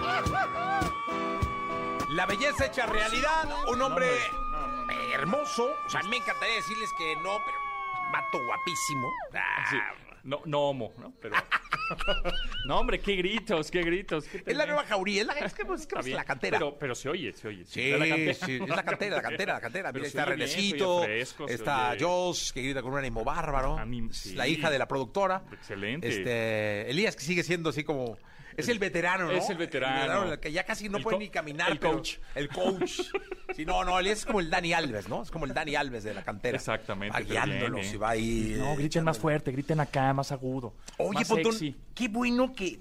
[2.10, 4.06] La belleza hecha realidad, un hombre
[4.50, 4.92] No, no, no.
[5.14, 5.70] hermoso.
[5.86, 7.58] O sea, a mí me encantaría decirles que no, pero
[8.12, 9.10] mato guapísimo.
[9.34, 9.76] Ah, Sí.
[10.24, 11.12] No, no homo, ¿no?
[11.20, 11.34] Pero.
[12.66, 14.24] no, hombre, qué gritos, qué gritos.
[14.26, 16.58] qué Es la nueva jauría, es, la, es que, es que la cantera.
[16.58, 17.64] Pero, pero se oye, se oye.
[17.66, 18.34] Sí, de la cantera.
[18.34, 19.92] sí, es la cantera, la cantera, la cantera.
[19.92, 23.78] Mira, está Renecito, está Joss, que grita con un ánimo bárbaro.
[23.78, 24.34] A mí, es sí.
[24.34, 25.42] la hija de la productora.
[25.52, 26.08] Excelente.
[26.08, 28.16] Este, Elías, que sigue siendo así como...
[28.56, 29.32] Es el veterano, ¿no?
[29.32, 30.32] Es el veterano.
[30.32, 31.70] el que ya casi no El puede ni caminar.
[31.72, 32.16] el pero- coach.
[32.34, 33.00] El coach.
[33.52, 35.22] Sí, no, no, Elías es como el Dani Alves, ¿no?
[35.22, 36.56] Es como el Dani Alves de la cantera.
[36.56, 38.54] Exactamente, Va guiándolos bien, y va ahí...
[38.56, 40.72] No, griten más fuerte, griten acá, más agudo.
[40.96, 41.76] Oye, más Pontón, sexy.
[41.94, 42.78] qué bueno que...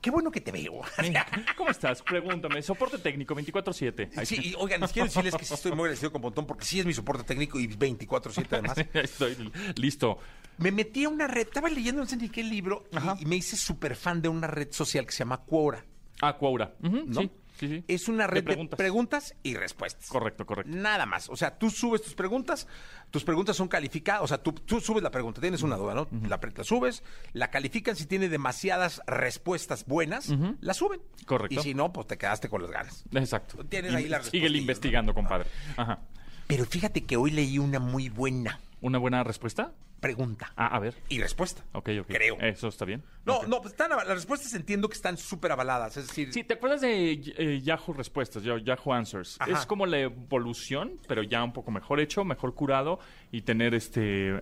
[0.00, 0.82] Qué bueno que te veo.
[1.56, 2.00] ¿Cómo estás?
[2.02, 2.62] Pregúntame.
[2.62, 4.10] Soporte técnico 24-7.
[4.16, 6.64] Ahí Sí, y, oigan, les quiero decirles que sí estoy muy agradecido con Pontón porque
[6.64, 8.78] sí es mi soporte técnico y 24-7 además.
[8.94, 10.18] Estoy listo.
[10.58, 12.84] Me metí a una red, estaba leyendo no sé ni qué libro
[13.18, 15.84] y- y, me hice súper fan de una red social que se llama Quora.
[16.20, 16.74] Ah, Quora.
[16.80, 17.20] ¿no?
[17.20, 17.84] Sí, sí, sí.
[17.88, 18.76] Es una red de preguntas.
[18.76, 19.34] preguntas.
[19.42, 20.08] y respuestas.
[20.08, 20.74] Correcto, correcto.
[20.74, 21.28] Nada más.
[21.28, 22.66] O sea, tú subes tus preguntas,
[23.10, 26.08] tus preguntas son calificadas, o sea, tú, tú subes la pregunta, tienes una duda, ¿no?
[26.28, 31.00] la, la subes, la califican, si tiene demasiadas respuestas buenas, la suben.
[31.26, 31.60] Correcto.
[31.60, 33.04] Y si no, pues te quedaste con las ganas.
[33.12, 33.64] Exacto.
[33.64, 35.48] Tienes Y ahí la Sigue investigando, compadre.
[35.76, 36.00] Ajá.
[36.46, 39.72] Pero fíjate que hoy leí una muy buena ¿Una buena respuesta?
[40.04, 40.94] Pregunta Ah, a ver.
[41.08, 41.64] y respuesta.
[41.72, 42.06] Ok, ok.
[42.08, 42.38] Creo.
[42.40, 43.02] Eso está bien.
[43.24, 45.96] No, no, pues están, las respuestas entiendo que están súper avaladas.
[45.96, 49.36] Es decir, Sí, ¿te acuerdas de eh, Yahoo Respuestas, Yahoo Answers?
[49.40, 49.50] Ajá.
[49.50, 52.98] Es como la evolución, pero ya un poco mejor hecho, mejor curado
[53.32, 54.40] y tener este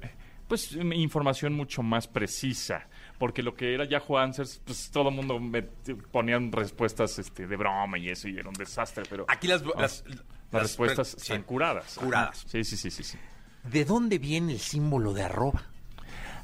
[0.49, 2.87] pues información mucho más precisa,
[3.19, 7.57] porque lo que era Yahoo Answers, pues todo el mundo me ponían respuestas este de
[7.57, 10.05] broma y eso y era un desastre, pero aquí las, Ah, las,
[10.51, 11.43] las, respuestas están sí.
[11.45, 11.95] curadas.
[11.95, 12.45] Curadas.
[12.47, 13.19] Sí, sí, sí, sí, sí.
[13.65, 15.63] ¿De dónde viene el símbolo de arroba?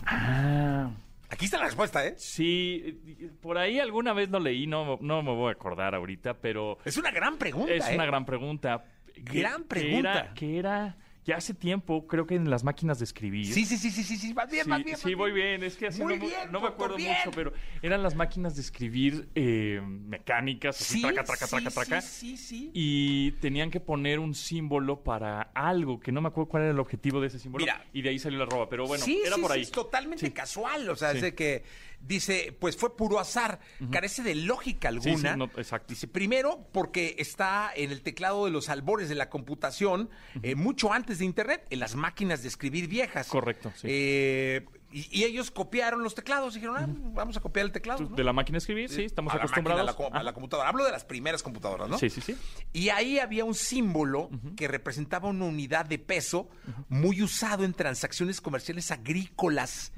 [0.07, 0.91] Ah,
[1.31, 2.15] Aquí está la respuesta, ¿eh?
[2.17, 2.83] sí,
[3.21, 6.79] eh, por ahí alguna vez lo leí, no, no me voy a acordar ahorita, pero
[6.87, 7.75] Es una gran pregunta.
[7.75, 7.95] Es ¿eh?
[7.95, 8.85] una gran pregunta.
[9.17, 10.11] Gran pregunta.
[10.21, 13.53] era- Que era, ya hace tiempo, creo que en las máquinas de escribir.
[13.53, 14.97] Sí, sí, sí, sí, sí, sí, vas bien, Sí, vas bien.
[14.97, 15.63] sí, voy bien.
[15.63, 17.15] Es que así Muy no, me- bien, no me Popo, acuerdo bien.
[17.19, 17.53] mucho, pero
[17.83, 22.01] eran las máquinas de escribir eh, mecánicas, así, Sí, traca, traca, sí, traca, traca.
[22.01, 22.71] Sí, sí, sí.
[22.73, 26.81] Y tenían que poner un símbolo para algo, que no me acuerdo cuál era el
[26.81, 27.63] objetivo de ese símbolo.
[27.65, 27.85] Mira.
[27.93, 29.63] y de ahí salió la roba, pero bueno, era por sí, ahí.
[29.63, 30.89] es totalmente casual.
[30.89, 31.65] O sea, es de que
[32.01, 35.37] dice, pues fue puro azar, carece de lógica Sí, sí, alguna.
[35.37, 35.87] no, exacto.
[35.89, 40.09] Dice, primero, porque está en el teclado de los albores de la computación,
[40.43, 43.29] eh, mucho antes de Internet, en las máquinas de escribir viejas.
[43.29, 43.87] Correcto, sí.
[43.91, 48.01] Eh, y, y ellos copiaron los teclados, dijeron, ah, vamos a copiar el teclado.
[48.05, 48.17] ¿no?
[48.17, 50.13] De la máquina de escribir, sí, estamos A la máquina, acostumbrados.
[50.15, 50.69] a la a computadora.
[50.71, 51.99] Hablo de las primeras computadoras, ¿no?
[51.99, 52.35] Sí, sí, sí.
[52.73, 56.49] Y ahí había un símbolo que representaba una unidad de peso
[56.89, 59.93] muy usado en transacciones comerciales agrícolas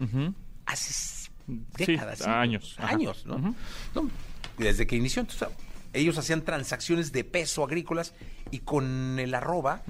[0.66, 0.92] hace
[1.76, 2.18] décadas.
[2.20, 2.24] ¿sí?
[2.28, 2.76] años.
[2.78, 3.55] Años, ¿no?
[4.59, 5.22] Desde que inició.
[5.22, 5.48] Entonces,
[5.92, 8.14] ellos hacían transacciones de peso agrícolas
[8.51, 9.82] y con el arroba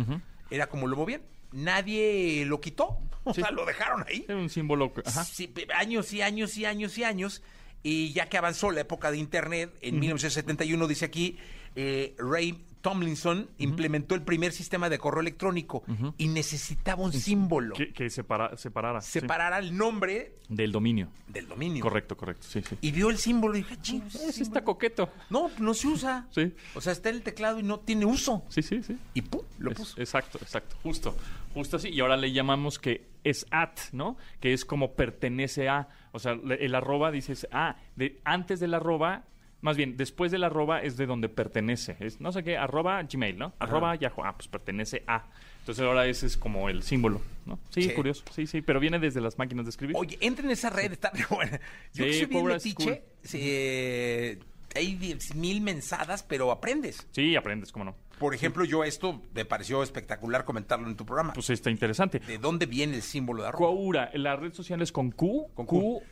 [0.51, 1.23] era como lo movían.
[1.53, 3.41] Nadie lo quitó, o Sí.
[3.43, 4.25] sea, lo dejaron ahí.
[4.29, 4.93] Es un símbolo.
[5.05, 5.25] Ajá.
[5.25, 7.43] Sí, años y años y años y años.
[7.83, 11.39] Y ya que avanzó la época de Internet, en 1971, dice aquí,
[11.77, 15.83] eh, Ray Tomlinson implementó el primer sistema de correo electrónico
[16.17, 17.75] y necesitaba un símbolo.
[17.75, 19.01] Que, que separa- separara.
[19.01, 19.21] sí.
[19.21, 21.09] Separara el nombre Del dominio.
[21.29, 21.83] del dominio.
[21.83, 22.47] Correcto, correcto.
[22.49, 22.77] Sí, sí.
[22.81, 25.11] Y vio el símbolo y dije, ching, Ese está coqueto.
[25.31, 26.27] no, no se usa.
[26.31, 26.55] Sí.
[26.75, 28.45] O sea, está en el teclado y no tiene uso.
[28.49, 28.97] Sí, sí, sí.
[29.15, 30.01] Y pum, lo Es- puso.
[30.01, 30.77] exacto, exacto.
[30.83, 31.15] Justo.
[31.55, 31.89] Justo así.
[31.89, 34.17] Y ahora le llamamos que es at, ¿no?
[34.41, 35.89] Que es como pertenece a.
[36.13, 39.25] O sea, el arroba dices, ah, de, antes del arroba.
[39.63, 41.97] Más bien, después del arroba es de donde pertenece.
[42.01, 43.53] Es no sé qué, arroba Gmail, ¿no?
[43.59, 44.25] Arroba Yahoo.
[44.25, 45.25] Ah, pues pertenece a.
[45.61, 47.59] Entonces ahora ese es como el símbolo, ¿no?
[47.69, 47.91] Sí, Sí.
[47.93, 48.25] curioso.
[48.35, 49.97] Sí, sí, pero viene desde las máquinas de escribir.
[49.99, 51.61] Oye, entra en esa red, está buena.
[51.93, 53.03] Yo que Sí, soy bien metiche,
[53.35, 54.39] eh,
[54.75, 57.07] hay diez mil mensadas, pero aprendes.
[57.11, 57.95] Sí, aprendes, cómo no.
[58.19, 61.33] Por ejemplo, yo esto me pareció espectacular comentarlo en tu programa.
[61.33, 62.19] Pues está interesante.
[62.21, 63.67] ¿De dónde viene el símbolo de arroba?
[63.71, 66.03] Coura, la red social es con Q, Con Q, U,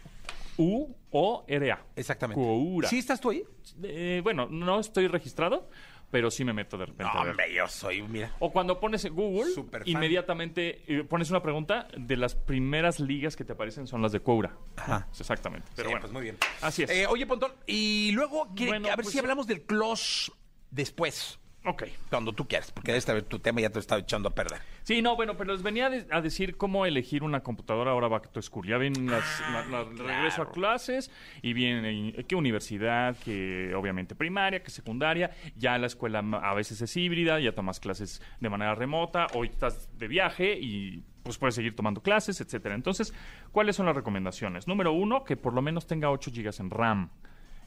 [0.59, 1.85] O, R, A.
[1.97, 2.43] Exactamente.
[2.43, 2.89] Coura.
[2.89, 3.45] ¿Sí estás tú ahí?
[3.83, 5.69] Eh, bueno, no estoy registrado,
[6.11, 7.05] pero sí me meto de repente.
[7.15, 7.31] No, a ver.
[7.31, 8.35] hombre, yo soy, mira.
[8.41, 9.89] O cuando pones en Google, Superfan.
[9.89, 14.21] inmediatamente eh, pones una pregunta, de las primeras ligas que te aparecen son las de
[14.21, 14.57] Coura.
[14.77, 15.07] Ajá.
[15.19, 15.69] Exactamente.
[15.77, 16.37] Pero Sí, bueno, pues muy bien.
[16.61, 16.91] Así es.
[16.91, 20.33] Eh, oye, Pontón, y luego, ¿quiere- Bueno, a ver pues, si hablamos del close
[20.71, 21.39] después.
[21.71, 21.85] Ok.
[22.11, 24.61] Cuando tú quieras, porque esta vez tu tema ya te está echando a perder.
[24.83, 28.09] Sí, no, bueno, pero les venía a, de- a decir cómo elegir una computadora ahora
[28.09, 28.67] back to school.
[28.67, 31.11] Ya ven las, Ah, la- la- regreso a clases
[31.43, 35.31] y viene eh, qué universidad, que obviamente primaria, que secundaria.
[35.57, 39.49] Ya la escuela ma- a veces es híbrida, ya tomas clases de manera remota, hoy
[39.49, 42.75] estás de viaje y pues puedes seguir tomando clases, etcétera.
[42.75, 43.13] Entonces,
[43.53, 44.67] ¿cuáles son las recomendaciones?
[44.67, 47.11] Número uno, que por lo menos tenga 8 GB en RAM.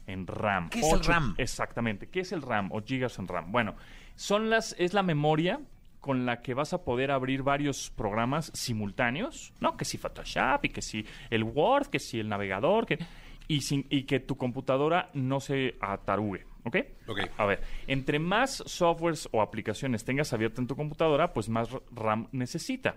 [0.06, 0.68] En RAM.
[0.68, 1.34] ¿Qué es el 8 RAM?
[1.38, 2.08] Exactamente.
[2.08, 3.52] ¿Qué es el RAM o gigas en RAM?
[3.52, 3.76] Bueno,
[4.16, 5.60] son las, es la memoria
[6.02, 9.76] con la que vas a poder abrir varios programas simultáneos, ¿no?
[9.76, 12.98] Que si Photoshop y que si el Word, que si el navegador, que,
[13.46, 16.76] y, sin, y que tu computadora no se atarugue, ¿ok?
[17.06, 17.20] Ok.
[17.36, 22.28] A ver, entre más softwares o aplicaciones tengas abierta en tu computadora, pues más RAM
[22.32, 22.96] necesita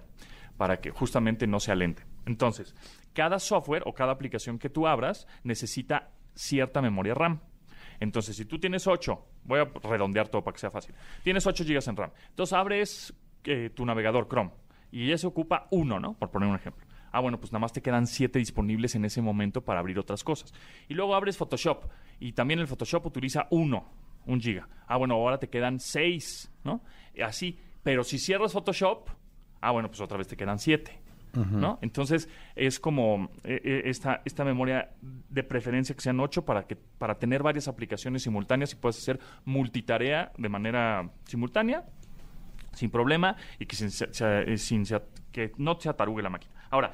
[0.58, 2.04] para que justamente no sea lente.
[2.26, 2.74] Entonces,
[3.14, 7.40] cada software o cada aplicación que tú abras necesita cierta memoria RAM.
[8.00, 10.94] Entonces, si tú tienes 8, voy a redondear todo para que sea fácil.
[11.24, 12.12] Tienes 8 GB en RAM.
[12.30, 13.14] Entonces, abres
[13.46, 14.52] eh, tu navegador Chrome
[14.92, 16.14] y ya se ocupa uno, ¿no?
[16.14, 16.86] Por poner un ejemplo.
[17.12, 20.24] Ah, bueno, pues nada más te quedan 7 disponibles en ese momento para abrir otras
[20.24, 20.54] cosas.
[20.90, 21.86] Y luego abres Photoshop
[22.20, 23.90] y también el Photoshop utiliza uno,
[24.26, 24.68] un giga.
[24.88, 26.84] Ah, bueno, ahora te quedan 6, ¿no?
[27.24, 27.58] Así.
[27.84, 29.10] Pero si cierras Photoshop,
[29.62, 31.05] ah, bueno, pues otra vez te quedan 7.
[31.36, 31.80] ¿No?
[31.82, 37.20] Entonces es como eh, esta, esta memoria de preferencia que sean 8 para, que, para
[37.20, 41.84] tener varias aplicaciones simultáneas y puedas hacer multitarea de manera simultánea,
[42.74, 46.30] sin problema, y que, sin se- se- eh, sin se- que no se atarugue la
[46.30, 46.54] máquina.
[46.70, 46.94] Ahora,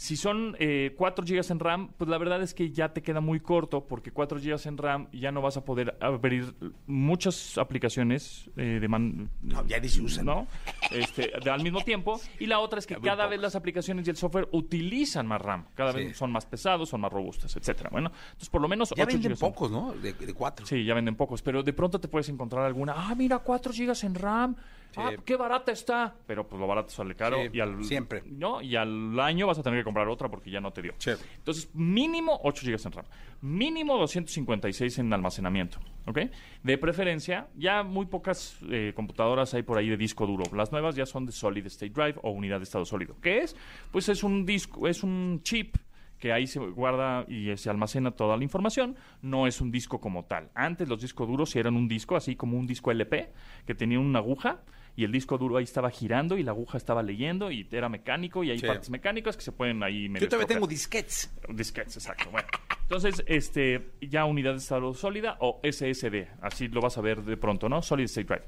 [0.00, 3.20] si son eh, 4 GB en RAM, pues la verdad es que ya te queda
[3.20, 6.54] muy corto porque 4 GB en RAM ya no vas a poder abrir
[6.86, 10.24] muchas aplicaciones eh, de man- No, ya ni se usan.
[10.24, 10.46] ¿no?
[10.90, 12.18] Este, de- al mismo tiempo.
[12.38, 15.66] Y la otra es que cada vez las aplicaciones y el software utilizan más RAM.
[15.74, 15.98] Cada Sí.
[15.98, 17.90] vez son más pesados, son más robustas, etcétera.
[17.92, 19.92] Bueno, entonces por lo menos Ya 8 venden en- pocos, ¿no?
[19.92, 20.64] De, de cuatro.
[20.64, 24.02] Sí, ya venden pocos, pero de pronto te puedes encontrar alguna, ah, mira, 4 gigas
[24.04, 24.56] en RAM,
[24.96, 28.22] ah, qué barata está, pero pues lo barato sale caro Sí, y al siempre.
[28.26, 28.60] ¿no?
[28.62, 30.94] Y al año vas a tener que comprar otra porque ya no te dio.
[30.98, 31.12] Sí.
[31.38, 33.04] Entonces, mínimo 8 gigas en RAM,
[33.40, 36.18] mínimo 256 en almacenamiento, ¿ok?
[36.62, 40.44] De preferencia, ya muy pocas eh, computadoras hay por ahí de disco duro.
[40.54, 43.16] Las nuevas ya son de Solid State Drive o unidad de estado sólido.
[43.20, 43.56] ¿Qué es?
[43.90, 45.76] Pues es un disco, es un chip
[46.20, 50.26] que ahí se guarda y se almacena toda la información, no es un disco como
[50.26, 50.50] tal.
[50.54, 53.32] Antes los discos duros sí eran un disco, así como un disco LP,
[53.66, 54.60] que tenía una aguja
[54.96, 58.44] y el disco duro ahí estaba girando y la aguja estaba leyendo y era mecánico
[58.44, 58.66] y hay Sí.
[58.66, 60.48] partes mecánicas que se pueden ahí medio Yo todavía estropear.
[60.48, 61.32] tengo disquets.
[61.48, 62.30] Disquetes, exacto.
[62.30, 62.48] Bueno,
[62.82, 67.36] entonces, este, ya unidad de estado sólida o SSD, así lo vas a ver de
[67.36, 67.82] pronto, ¿no?
[67.82, 68.44] Solid State Drive.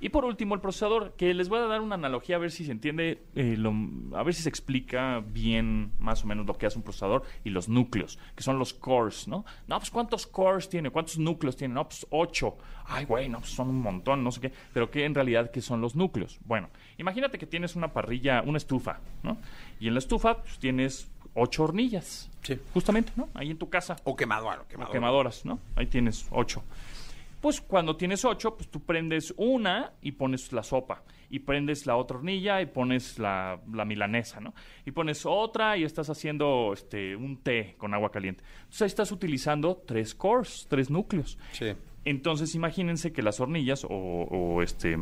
[0.00, 2.64] Y por último, el procesador, que les voy a dar una analogía a ver si
[2.64, 3.74] se entiende, eh, lo-
[4.16, 7.50] a ver si se explica bien más o menos lo que hace un procesador y
[7.50, 9.44] los núcleos, que son los cores, ¿no?
[9.68, 10.88] No, pues ¿cuántos cores tiene?
[10.90, 11.74] ¿Cuántos núcleos tiene?
[11.74, 12.56] No, pues ocho.
[12.86, 14.52] Ay, güey, no, pues son un montón, no sé qué.
[14.72, 16.40] Pero ¿qué en realidad qué son los núcleos?
[16.46, 19.36] Bueno, imagínate que tienes una parrilla, una estufa, ¿no?
[19.78, 22.28] Y en la estufa pues, tienes ocho hornillas.
[22.42, 22.58] Sí.
[22.72, 23.28] Justamente, ¿no?
[23.34, 23.96] Ahí en tu casa.
[24.04, 24.92] O quemador, o O quemador.
[24.92, 25.60] quemadoras, ¿no?
[25.76, 26.62] Ahí tienes ocho.
[27.40, 31.02] Pues cuando tienes ocho, pues tú prendes una y pones la sopa.
[31.30, 34.52] Y prendes la otra hornilla y pones la, la milanesa, ¿no?
[34.84, 38.44] Y pones otra y estás haciendo este, un té con agua caliente.
[38.58, 41.38] Entonces ahí estás utilizando tres cores, tres núcleos.
[41.52, 41.72] Sí.
[42.04, 44.98] Entonces imagínense que las hornillas o, o este...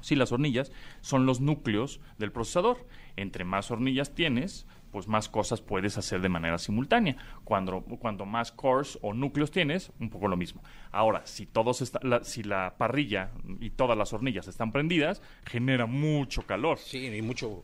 [0.00, 2.86] Sí, las hornillas son los núcleos del procesador.
[3.16, 7.16] Entre más hornillas tienes, pues más cosas puedes hacer de manera simultánea.
[7.44, 10.62] Cuando, cuando más cores o núcleos tienes, un poco lo mismo.
[10.92, 13.30] Ahora, si todos está- la, si la parrilla
[13.60, 16.78] y todas las hornillas están prendidas, genera mucho calor.
[16.78, 17.62] Sí, y mucho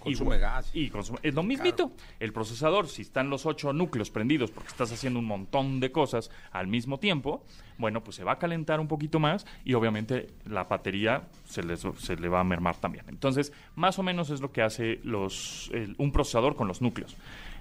[0.00, 0.70] consume gas.
[0.74, 1.92] Y consume- es lo mismito.
[2.20, 6.30] El procesador, si están los ocho núcleos prendidos porque estás haciendo un montón de cosas
[6.52, 7.44] al mismo tiempo,
[7.78, 11.86] bueno, pues se va a calentar un poquito más y obviamente la batería se, les-
[11.98, 13.04] se le va a mermar también.
[13.08, 17.16] Entonces, más o menos es lo que hace los, el- un procesador con los núcleos.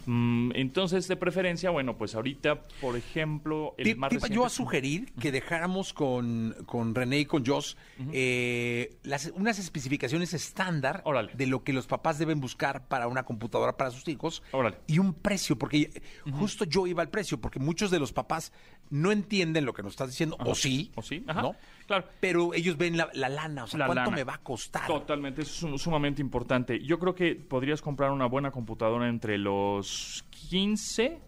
[0.07, 5.11] Mm, entonces, de preferencia, bueno, pues ahorita, por ejemplo, el más reciente- yo a sugerir
[5.19, 7.75] que dejáramos con, con René y con Joss
[8.11, 11.31] eh, las, unas especificaciones estándar Órale.
[11.33, 14.77] de lo que los papás deben buscar para una computadora para sus hijos Órale.
[14.85, 15.89] y un precio, porque
[16.33, 18.51] justo yo iba al precio, porque muchos de los papás
[18.89, 21.23] no entienden lo que nos estás diciendo, o sí, ¿O sí?
[21.27, 21.41] Ajá.
[21.41, 21.55] ¿no?
[21.87, 22.05] Claro.
[22.19, 24.15] Pero ellos ven la, la lana, o sea, La ¿cuánto lana.
[24.17, 24.87] me va a costar?
[24.87, 26.79] Totalmente, eso es sum- sumamente importante.
[26.83, 31.19] Yo creo que podrías comprar una buena computadora entre los 15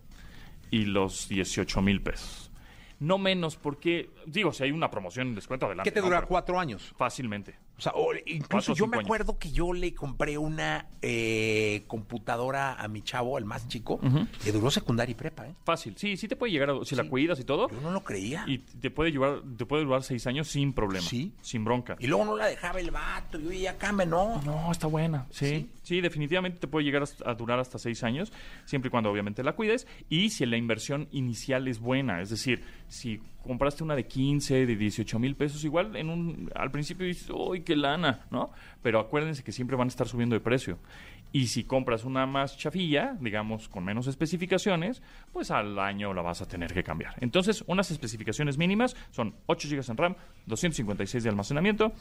[0.72, 2.52] y los 18 mil pesos.
[3.00, 5.90] No menos porque, digo, si hay una promoción en descuento, adelante.
[5.90, 6.24] ¿Qué te dura?
[6.24, 6.94] ¿Cuatro años?
[6.98, 7.56] Fácilmente.
[7.78, 9.06] O sea, o incluso yo me años.
[9.06, 14.00] acuerdo que yo le compré una eh, computadora a mi chavo, el más chico,
[14.44, 15.54] que duró secundaria y prepa, ¿eh?
[15.64, 15.96] Fácil.
[15.96, 18.44] Sí, sí te puede llegar, a- si la cuidas y todo, Yo no lo creía.
[18.48, 21.06] y te puede, llevar, te puede durar seis años sin problema.
[21.06, 21.34] Sí.
[21.42, 21.96] Sin bronca.
[22.00, 24.42] Y luego no la dejaba el vato, yo ya cambia, no.
[24.44, 25.28] No, está buena.
[25.30, 28.32] Sí, sí, definitivamente te puede llegar a durar hasta seis años,
[28.66, 29.86] siempre y cuando obviamente la cuides.
[30.10, 34.76] Y si la inversión inicial es buena, es decir, si compraste una de 15, de
[34.76, 38.26] 18 mil pesos, igual en un, al principio dices, ¡uy, qué lana!
[38.30, 38.52] ¿no?
[38.82, 40.78] Pero acuérdense que siempre van a estar subiendo de precio.
[41.34, 45.02] Y si compras una más chafilla, digamos, con menos especificaciones,
[45.34, 47.16] pues al año la vas a tener que cambiar.
[47.20, 50.16] Entonces, unas especificaciones mínimas son 8 GB en RAM,
[50.46, 51.92] 256 de almacenamiento,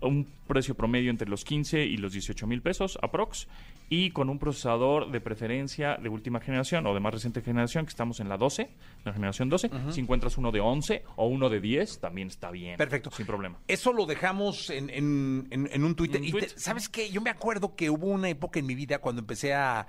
[0.00, 3.48] un precio promedio entre los 15 y los 18 mil pesos, aprox,
[3.88, 7.90] y con un procesador de preferencia de última generación o de más reciente generación, que
[7.90, 8.68] estamos en la 12,
[9.04, 9.70] la generación 12.
[9.92, 12.76] Si encuentras uno de 11 o uno de 10, también está bien.
[12.76, 13.10] Perfecto.
[13.12, 13.58] Sin problema.
[13.68, 16.20] Eso lo dejamos en, en- en- en un Twitter.
[16.20, 17.10] Un Y te- ¿Sabes qué?
[17.10, 19.86] Yo me acuerdo que hubo una época en mi vida cuando empecé a,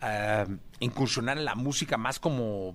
[0.00, 0.46] a
[0.80, 2.74] incursionar en la música más como...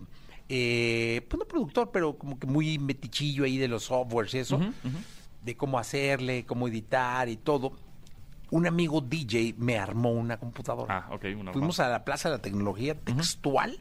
[0.53, 4.59] Eh, pues no productor, pero como que muy metichillo ahí de los softwares y eso,
[5.43, 7.71] de cómo hacerle, cómo editar y todo.
[8.51, 11.05] Un amigo DJ me armó una computadora.
[11.09, 11.25] Ah, ok.
[11.39, 13.79] Una Fuimos a la Plaza de la Tecnología Textual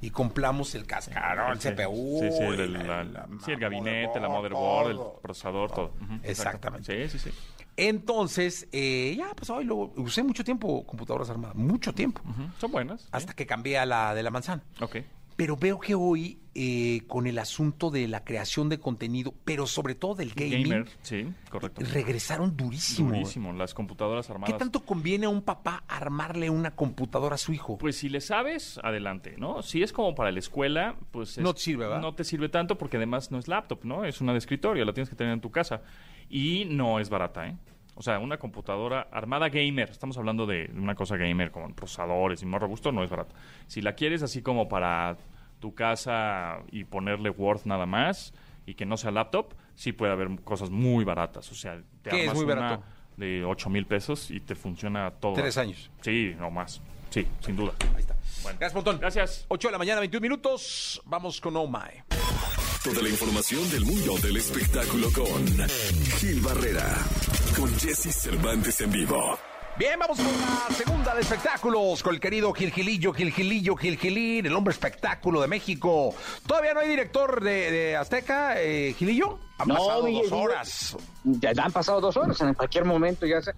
[0.00, 2.20] y compramos el cascarón, el CPU.
[2.22, 5.14] Sí, sí, el, y el- la- la- la- sí, el gabinete, la motherboard, todo.
[5.16, 5.92] el procesador, todo.
[6.22, 7.08] Exactamente.
[7.08, 7.36] Sí, sí, sí.
[7.76, 12.20] Entonces, eh, ya, pues hoy lo usé mucho tiempo computadoras armadas, mucho tiempo,
[12.58, 13.08] Son buenas.
[13.10, 14.62] hasta que cambié a la de la manzana.
[14.80, 14.96] Ok.
[15.40, 19.94] Pero veo que hoy, eh, con el asunto de la creación de contenido, pero sobre
[19.94, 21.80] todo del gaming, Gamer, sí, correcto.
[21.90, 23.08] regresaron durísimo.
[23.08, 24.58] Durísimo, las computadoras ¿Qué armadas.
[24.58, 27.78] tanto conviene a un papá armarle una computadora a su hijo?
[27.78, 29.62] Pues si le sabes, adelante, ¿no?
[29.62, 31.38] Si es como para la escuela, pues...
[31.38, 32.02] es- No te sirve, ¿verdad?
[32.02, 34.04] No te sirve tanto porque además no es laptop, ¿no?
[34.04, 35.80] Es una de escritorio, la tienes que tener en tu casa.
[36.28, 37.56] Y no es barata, ¿eh?
[38.00, 42.46] O sea, una computadora armada gamer, estamos hablando de una cosa gamer con procesadores y
[42.46, 43.34] más robusto, no es barata.
[43.66, 45.18] Si la quieres así como para
[45.60, 48.32] tu casa y ponerle Word nada más
[48.64, 51.52] y que no sea laptop, sí puede haber cosas muy baratas.
[51.52, 52.84] O sea, te ¿Qué es armas muy una barato?
[53.18, 55.34] de 8 mil pesos y te funciona todo.
[55.34, 55.90] Tres años.
[56.00, 56.80] Sí, no más.
[57.10, 57.74] Sí, sin duda.
[57.94, 58.16] Ahí está.
[58.42, 58.58] Bueno.
[58.58, 58.98] Gracias, Pontón.
[58.98, 59.44] Gracias.
[59.48, 61.02] 8 de la mañana, 21 minutos.
[61.04, 62.02] Vamos con Oh My.
[62.82, 65.44] Toda la información del mundo del espectáculo con
[66.18, 66.96] Gil Barrera,
[67.60, 69.38] con Jesse Cervantes en vivo.
[69.76, 73.98] Bien, vamos con la segunda de espectáculos con el querido Gil Gilillo, Gil Gilillo, Gil
[73.98, 76.14] Gilín, el hombre espectáculo de México.
[76.46, 79.38] Todavía no hay director de, de Azteca, eh, Gilillo.
[79.60, 80.96] Han No, pasado dos horas.
[81.24, 83.52] ya han pasado dos horas, en cualquier momento ya, ya,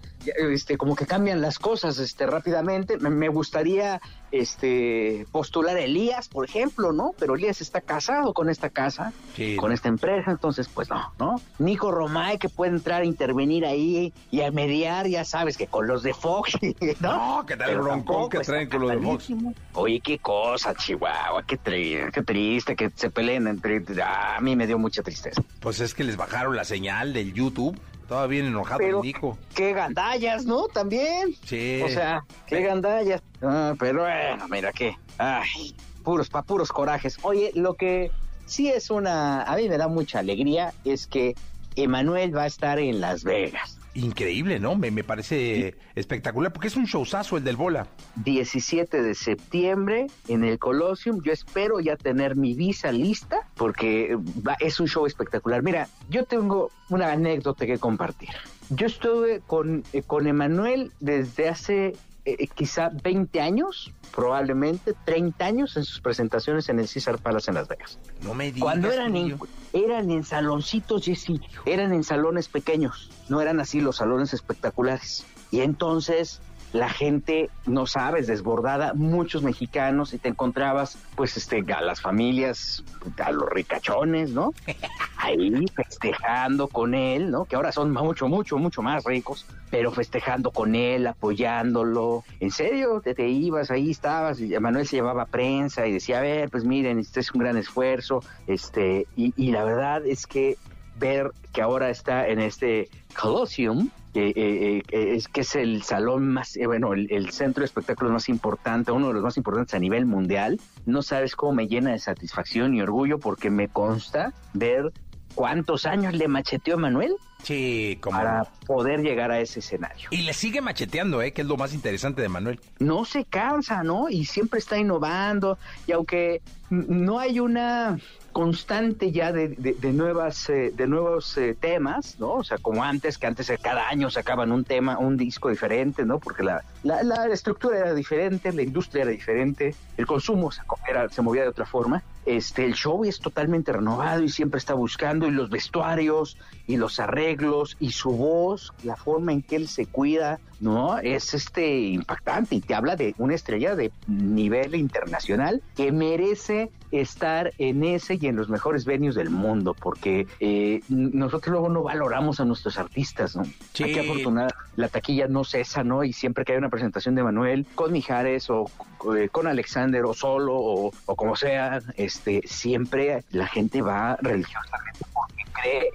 [0.51, 2.97] este, como que cambian las cosas este, rápidamente.
[2.97, 4.01] Me, me gustaría
[4.31, 7.13] este, postular a Elías, por ejemplo, ¿no?
[7.17, 9.55] Pero Elías está casado con esta casa, Sí.
[9.55, 11.35] con esta empresa, entonces pues no, ¿no?
[11.59, 15.87] Nico Romay que puede entrar a intervenir ahí y a mediar, ya sabes que con
[15.87, 16.51] los de Fox,
[16.99, 17.37] ¿no?
[17.39, 19.27] No, ¿qué tal el broncón que traen con los de Fox?
[19.73, 23.81] Oye, qué cosa, Chihuahua, qué, tri- qué triste que se peleen entre...
[24.03, 25.41] ah, a mí me dio mucha tristeza.
[25.59, 27.79] Pues es que les bajaron la señal del YouTube.
[28.01, 29.37] Estaba bien enojado pero el Nico.
[29.55, 30.67] qué gandallas, ¿no?
[30.67, 31.35] También.
[31.45, 31.81] Sí.
[31.83, 33.21] O sea, qué gandallas.
[33.41, 34.97] Ah, pero bueno, mira qué.
[35.17, 37.17] Ay, puros pa puros corajes.
[37.21, 38.11] Oye, lo que
[38.45, 41.33] sí es una, a mí me da mucha alegría es que
[41.75, 43.79] Emanuel va a estar en Las Vegas.
[43.95, 44.75] Increíble, ¿no?
[44.75, 47.87] Me, me parece espectacular, porque es un showzazo el del bola.
[48.23, 51.21] 17 de septiembre en el Colosseum.
[51.23, 55.61] Yo espero ya tener mi visa lista porque va- es un show espectacular.
[55.63, 58.29] Mira, yo tengo una anécdota que compartir.
[58.69, 65.77] Yo estuve con, eh, con Emanuel desde hace eh, quizá 20 años, probablemente 30 años
[65.77, 67.99] en sus presentaciones en el Caesar Palace en Las Vegas.
[68.21, 68.61] No me digas.
[68.61, 69.37] Cuando eran en,
[69.73, 75.25] eran en saloncitos, Jessy, eran en salones pequeños, no eran así los salones espectaculares.
[75.51, 76.41] Y entonces
[76.73, 82.83] la gente, no sabes, desbordada, muchos mexicanos, y te encontrabas, pues, este, a las familias,
[83.23, 84.53] a los ricachones, ¿no?
[85.25, 87.45] Ahí festejando con él, ¿no?
[87.45, 92.25] Que ahora son mucho, mucho, mucho más ricos, pero festejando con él, apoyándolo.
[92.41, 96.21] En serio, te, te ibas, ahí estabas, y Manuel se llevaba prensa y decía, a
[96.21, 100.57] ver, pues miren, este es un gran esfuerzo, este, y, y la verdad es que
[100.99, 106.27] ver que ahora está en este Colosseum, eh, eh, eh, es que es el salón
[106.27, 109.73] más, eh, bueno, el, el centro de espectáculos más importante, uno de los más importantes
[109.73, 110.59] a nivel mundial.
[110.85, 114.91] No sabes cómo me llena de satisfacción y orgullo porque me consta ver
[115.33, 118.17] cuántos años le macheteó a Manuel Sí, como.
[118.17, 120.07] para poder llegar a ese escenario.
[120.11, 121.33] Y le sigue macheteando, ¿eh?
[121.33, 122.59] Que es lo más interesante de Manuel.
[122.79, 124.09] no se cansa, ¿no?
[124.09, 125.57] Y siempre está innovando.
[125.85, 127.99] Y aunque no hay una
[128.31, 132.31] constante ya de, de- de nuevas eh, de nuevos eh, temas, ¿no?
[132.35, 136.17] O sea, como antes, que antes cada año sacaban un tema, un disco diferente, ¿no?
[136.19, 140.79] Porque la, la, la estructura era diferente, la industria era diferente, el consumo se, co-
[140.87, 142.01] era- se movía de otra forma.
[142.25, 146.37] Este, el show es totalmente renovado y siempre está buscando y los vestuarios
[146.67, 150.97] y los arreglos y su voz, la forma en que él se cuida, ¿no?
[150.99, 157.51] Es este impactante y te habla de una estrella de nivel internacional que merece estar
[157.57, 162.39] en ese y en los mejores venues del mundo, porque eh, nosotros luego no valoramos
[162.39, 163.43] a nuestros artistas, ¿no?
[163.73, 163.83] Sí.
[163.83, 166.03] Hay que afortunar, la taquilla no cesa, ¿no?
[166.03, 168.69] Y siempre que hay una presentación de Manuel con Mijares o
[169.17, 174.99] eh, con Alexander o solo o, o como sea, este, siempre la gente va religiosamente
[175.13, 175.89] porque cree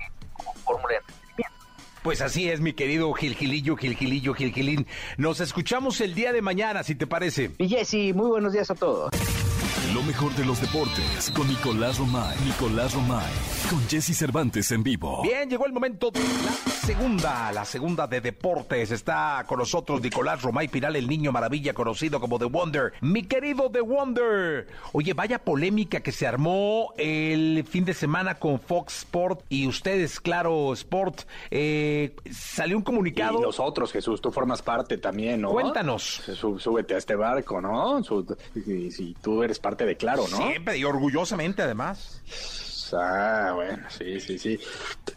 [0.69, 1.18] como fórmula de entretenimiento.
[2.09, 4.87] Pues así es, mi querido Gilgilillo, Gilgilillo, Gilgilín.
[5.19, 7.51] Nos escuchamos el día de mañana, si te parece.
[7.59, 9.11] Y Jesse, muy buenos días a todos.
[9.95, 12.37] Lo mejor de los deportes con Nicolás Romay.
[12.45, 13.33] Nicolás Romay.
[13.71, 15.23] Con Jesse Cervantes en vivo.
[15.23, 18.91] Bien, llegó el momento de la segunda, la segunda de deportes.
[18.91, 22.93] Está con nosotros Nicolás Romay Piral, el niño maravilla conocido como The Wonder.
[23.01, 24.67] Mi querido The Wonder.
[24.93, 30.21] Oye, vaya polémica que se armó el fin de semana con Fox Sport y ustedes,
[30.21, 31.23] claro, Sport.
[31.51, 31.98] Eh,
[32.31, 33.39] salió un comunicado.
[33.39, 35.51] Y nosotros, Jesús, tú formas parte también, ¿no?
[35.51, 36.23] Cuéntanos.
[36.35, 38.03] Sú- súbete a este barco, ¿no?
[38.05, 40.37] Si tú eres parte de Claro, ¿no?
[40.37, 42.23] Siempre y orgullosamente, además.
[42.93, 44.59] Ah, bueno, sí, sí, sí.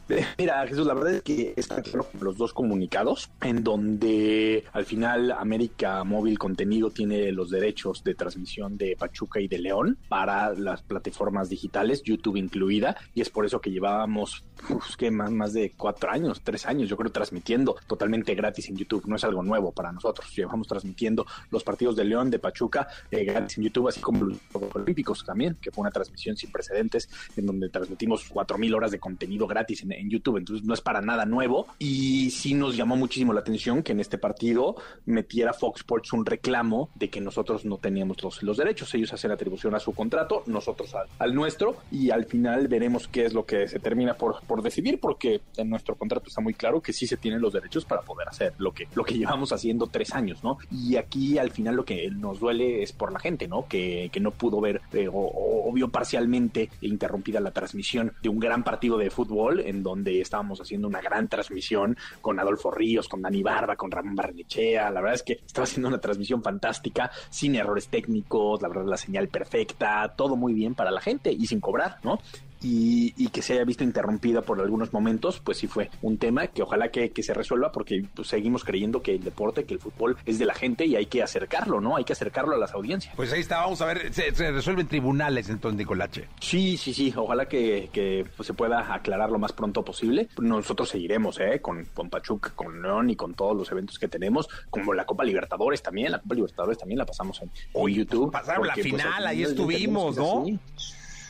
[0.10, 1.84] Eh, Mira, Jesús, la verdad es que están
[2.20, 8.78] los dos comunicados en donde al final América Móvil Contenido tiene los derechos de transmisión
[8.78, 13.62] de Pachuca y de León para las plataformas digitales, YouTube incluida, y es por eso
[13.62, 18.36] que llevábamos, uf, que más, más de cuatro años, tres años, yo creo, transmitiendo totalmente
[18.36, 19.06] gratis en YouTube.
[19.06, 20.34] No es algo nuevo para nosotros.
[20.36, 24.40] Llevamos transmitiendo los partidos de León, de Pachuca, eh, gratis en YouTube, así como los
[24.74, 29.48] Olímpicos también, que fue una transmisión sin precedentes en donde transmitimos 4.000 horas de contenido
[29.48, 31.68] gratis en, YouTube, entonces no es para nada nuevo.
[31.80, 36.26] Y sí nos llamó muchísimo la atención que en este partido metiera Fox Sports un
[36.26, 38.94] reclamo de que nosotros no teníamos los, los derechos.
[38.94, 43.34] Ellos hacen atribución a su contrato, nosotros al, nuestro, y al final veremos qué es
[43.34, 46.94] lo que se termina por, por decidir, porque en nuestro contrato está muy claro que
[46.94, 50.14] sí se tienen los derechos para poder hacer lo que, lo que llevamos haciendo tres
[50.14, 50.58] años, ¿no?
[50.72, 53.68] Y aquí al final lo que nos duele es por la gente, ¿no?
[53.68, 58.40] Que, que no pudo ver eh, o, o vio parcialmente interrumpida la transmisión de un
[58.40, 63.22] gran partido de fútbol en donde estábamos haciendo una gran transmisión con Adolfo Ríos, con
[63.22, 64.90] Dani Barba, con Ramón Barnechea.
[64.92, 68.98] La verdad es que estaba haciendo una transmisión fantástica, sin errores técnicos, la verdad la
[68.98, 72.20] señal perfecta, todo muy bien para la gente y sin cobrar, ¿no?
[72.62, 76.48] Y, y que se haya visto interrumpida por algunos momentos, pues sí fue un tema
[76.48, 79.80] que ojalá que, que se resuelva porque pues, seguimos creyendo que el deporte, que el
[79.80, 81.96] fútbol es de la gente y hay que acercarlo, ¿no?
[81.98, 83.16] Hay que acercarlo a las audiencias.
[83.16, 86.28] Pues ahí está, vamos a ver, se, se resuelve en tribunales entonces, Nicolache.
[86.40, 90.28] Sí, sí, sí, ojalá que, que, pues, se pueda aclarar lo más pronto posible.
[90.40, 91.60] Nosotros seguiremos, ¿eh?
[91.62, 95.24] Con, con Pachuca, con León y con todos los eventos que tenemos, como la Copa
[95.24, 98.32] Libertadores también, la Copa Libertadores también la pasamos en, en YouTube.
[98.32, 100.44] pasaron la pues, final, al ahí estuvimos, ¿no?
[100.44, 100.60] así.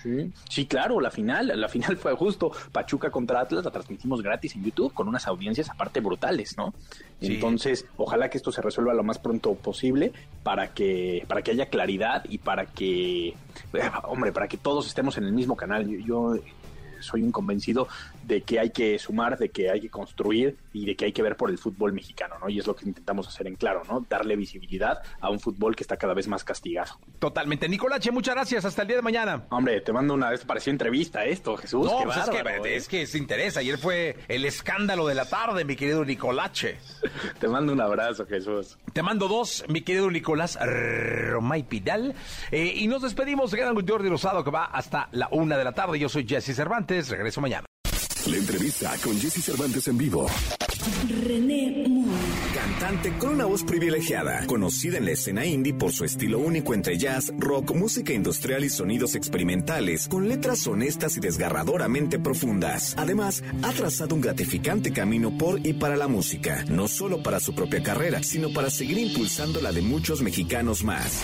[0.02, 0.32] Sí.
[0.50, 4.64] Sí, claro, la final, la final fue justo Pachuca contra Atlas, la transmitimos gratis en
[4.64, 6.74] YouTube con unas audiencias aparte brutales, ¿no?
[7.20, 7.36] Sí.
[7.36, 10.12] Entonces, ojalá que esto se resuelva lo más pronto posible
[10.44, 15.18] para que para que haya claridad y para que eh, hombre, para que todos estemos
[15.18, 15.88] en el mismo canal.
[15.88, 16.42] Yo, yo
[17.02, 17.88] soy un convencido
[18.24, 21.22] de que hay que sumar, de que hay que construir y de que hay que
[21.22, 22.50] ver por el fútbol mexicano, ¿no?
[22.50, 24.06] Y es lo que intentamos hacer en claro, ¿no?
[24.10, 27.00] Darle visibilidad a un fútbol que está cada vez más castigado.
[27.20, 27.68] Totalmente.
[27.68, 28.66] Nicolache, muchas gracias.
[28.66, 29.46] Hasta el día de mañana.
[29.50, 31.86] Hombre, te mando una vez, pareció entrevista esto, Jesús.
[31.86, 32.76] No, qué pues es, que, bárbaro, ¿eh?
[32.76, 33.60] es que se interesa.
[33.60, 36.78] Ayer fue el escándalo de la tarde, mi querido Nicolache.
[37.40, 38.78] Te mando un abrazo, Jesús.
[38.94, 42.16] Te mando dos, mi querido Nicolás Romay Pidal.
[42.52, 43.52] Eh, y nos despedimos.
[43.52, 46.00] Se quedan con Jordi Rosado, que va hasta la una de la tarde.
[46.00, 47.10] Yo soy Jesse Cervantes.
[47.10, 47.71] Regreso mañana.
[48.32, 50.26] La entrevista con Jesse Cervantes en vivo.
[51.26, 52.18] René Moore.
[52.56, 56.98] Cantante con una voz privilegiada, conocida en la escena indie por su estilo único entre
[56.98, 62.94] jazz, rock, música industrial y sonidos experimentales, con letras honestas y desgarradoramente profundas.
[62.98, 67.54] Además, ha trazado un gratificante camino por y para la música, no solo para su
[67.54, 71.22] propia carrera, sino para seguir impulsando la de muchos mexicanos más.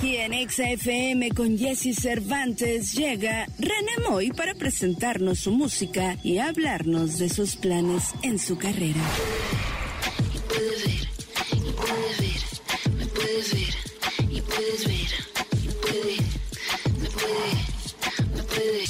[0.00, 7.18] Aquí en XFM con Jesse Cervantes llega René Moy para presentarnos su música y hablarnos
[7.18, 9.00] de sus planes en su carrera.
[10.34, 11.08] Y puedes ver,
[11.52, 12.40] y puedes ver,
[12.96, 13.74] me puedes ver,
[14.30, 15.10] y puedes ver,
[15.52, 16.16] y puede,
[17.02, 17.52] me puede,
[18.34, 18.84] me puede.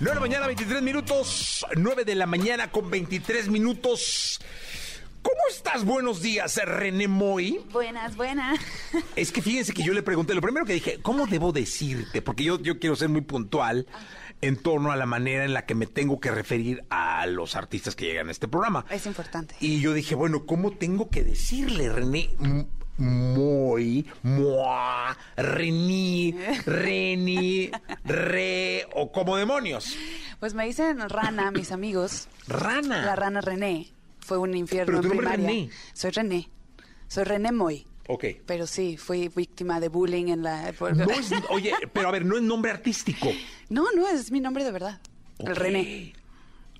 [0.00, 1.64] 9 de la mañana, 23 minutos.
[1.76, 4.40] 9 de la mañana con 23 minutos.
[5.22, 5.84] ¿Cómo estás?
[5.84, 7.60] Buenos días, René Moy.
[7.72, 8.58] Buenas, buenas.
[9.16, 12.22] Es que fíjense que yo le pregunté, lo primero que dije, ¿cómo debo decirte?
[12.22, 13.86] Porque yo, yo quiero ser muy puntual
[14.40, 17.94] en torno a la manera en la que me tengo que referir a los artistas
[17.94, 18.84] que llegan a este programa.
[18.90, 19.54] Es importante.
[19.60, 22.30] Y yo dije, bueno, ¿cómo tengo que decirle, René?
[22.98, 26.32] Moy, Moa, Reni,
[26.66, 27.70] Reni,
[28.04, 29.96] Re, o como demonios.
[30.40, 32.28] Pues me dicen rana, mis amigos.
[32.48, 33.04] Rana.
[33.04, 33.92] La rana René.
[34.22, 35.62] Fue un infierno Pero en tu nombre es primaria.
[35.62, 35.70] René.
[35.92, 36.48] Soy René.
[37.08, 37.86] Soy René Moy.
[38.08, 38.24] Ok.
[38.46, 40.72] Pero sí, fui víctima de bullying en la...
[40.80, 43.28] No es, oye, pero a ver, no es nombre artístico.
[43.68, 45.00] no, no, es mi nombre de verdad.
[45.38, 45.56] El.
[45.56, 46.12] René.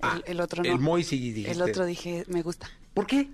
[0.01, 0.71] Ah, el, el otro no.
[0.71, 1.51] el Moy sí dijiste.
[1.51, 2.69] El otro dije, me gusta.
[2.93, 3.29] ¿Por qué?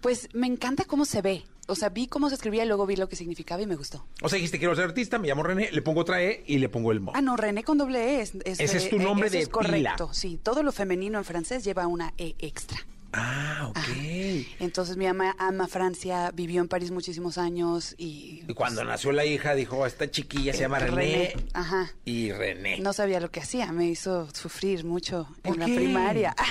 [0.00, 1.44] Pues me encanta cómo se ve.
[1.66, 4.06] O sea, vi cómo se escribía y luego vi lo que significaba y me gustó.
[4.20, 6.68] O sea, dijiste quiero ser artista, me llamo René, le pongo otra E y le
[6.68, 7.12] pongo el Mo.
[7.14, 8.20] Ah, no, René con doble E.
[8.20, 10.14] Es, es Ese es tu nombre de es correcto, pila.
[10.14, 10.38] sí.
[10.42, 12.78] Todo lo femenino en francés lleva una E extra.
[13.16, 13.78] Ah, ok.
[14.58, 18.42] Entonces mi mamá ama Francia, vivió en París muchísimos años y...
[18.48, 20.94] Y cuando nació la hija, dijo, esta chiquilla se llama René.
[20.96, 21.92] René, ajá.
[22.04, 22.78] Y René.
[22.80, 26.34] No sabía lo que hacía, me hizo sufrir mucho ¿Por en la primaria.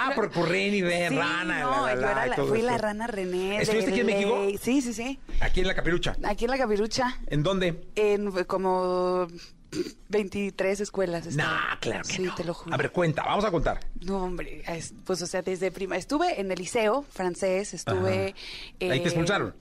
[0.00, 1.60] Ah, por, por René, René, Sí, rana.
[1.60, 3.60] no, la, la, yo era y la- fui la rana René.
[3.60, 4.46] ¿Estuviste aquí en México?
[4.62, 5.18] Sí, sí, sí.
[5.40, 6.14] Aquí en la capirucha.
[6.22, 7.82] Aquí en la Capirucha, ¿En dónde?
[7.96, 9.26] en como
[10.08, 11.26] 23 escuelas.
[11.26, 11.50] estaba.
[11.52, 12.34] Nah, claro que Sí, no.
[12.34, 12.74] te lo juro.
[12.74, 13.80] A ver, cuenta, vamos a contar.
[14.00, 15.96] No, hombre, es- pues o sea, desde prima.
[15.96, 18.28] Estuve en el liceo francés, estuve...
[18.28, 18.36] Ajá.
[18.80, 19.54] Ahí te eh, expulsaron.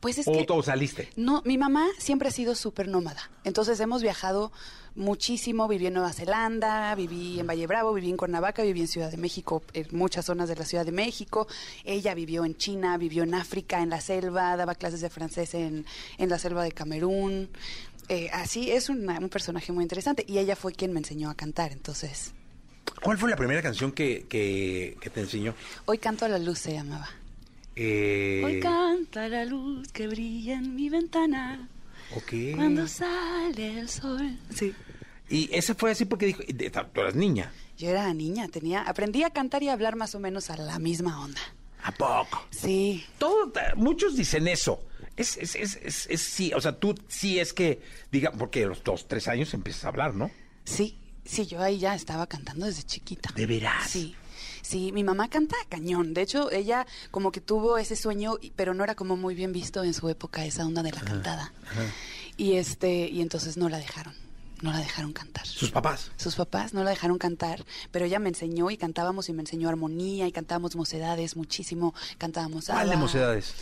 [0.00, 0.62] Pues es ¿O que...
[0.62, 1.08] saliste?
[1.16, 3.30] No, mi mamá siempre ha sido súper nómada.
[3.44, 4.52] Entonces hemos viajado
[4.94, 5.68] muchísimo.
[5.68, 9.16] Viví en Nueva Zelanda, viví en Valle Bravo, viví en Cuernavaca, viví en Ciudad de
[9.16, 11.48] México, en muchas zonas de la Ciudad de México.
[11.84, 15.86] Ella vivió en China, vivió en África, en la selva, daba clases de francés en,
[16.18, 17.48] en la selva de Camerún.
[18.08, 20.24] Eh, así es una- un personaje muy interesante.
[20.28, 21.72] Y ella fue quien me enseñó a cantar.
[21.72, 22.32] Entonces,
[23.02, 25.54] ¿Cuál fue la primera canción que, que, que te enseñó?
[25.86, 27.08] hoy canto a la luz se llamaba.
[27.74, 31.68] Eh, Hoy canta la luz que brilla en mi ventana
[32.16, 32.32] ok.
[32.54, 34.38] cuando sale el sol.
[34.54, 34.72] Sí.
[35.28, 36.42] Y esa fue así porque dijo,
[36.94, 37.52] tú eras niña.
[37.76, 40.78] Yo era niña, tenía, aprendí a cantar y a hablar más o menos a la
[40.78, 41.40] misma onda.
[41.82, 42.46] ¿A poco?
[42.50, 43.04] Sí.
[43.18, 44.80] Todo, muchos dicen eso.
[45.16, 47.80] Es, es, es, es, es sí, o sea, tú sí es que,
[48.12, 50.30] diga, porque a los dos, tres años empiezas a hablar, ¿no?
[50.64, 53.30] Sí, sí, yo ahí ya estaba cantando desde chiquita.
[53.34, 53.90] ¿De veras?
[53.90, 54.14] Sí.
[54.62, 56.12] Sí, mi mamá canta cañón.
[56.12, 59.84] De hecho, ella como que tuvo ese sueño, pero no era como muy bien visto
[59.84, 61.52] en su época esa onda de la cantada.
[62.36, 64.14] Y este, y entonces no la dejaron.
[64.62, 65.46] No la dejaron cantar.
[65.46, 66.10] Sus papás.
[66.16, 69.68] Sus papás no la dejaron cantar, pero ella me enseñó y cantábamos y me enseñó
[69.68, 73.00] armonía y cantábamos mocedades muchísimo, cantábamos ¿Cuál de ABBA.
[73.02, 73.54] mocedades?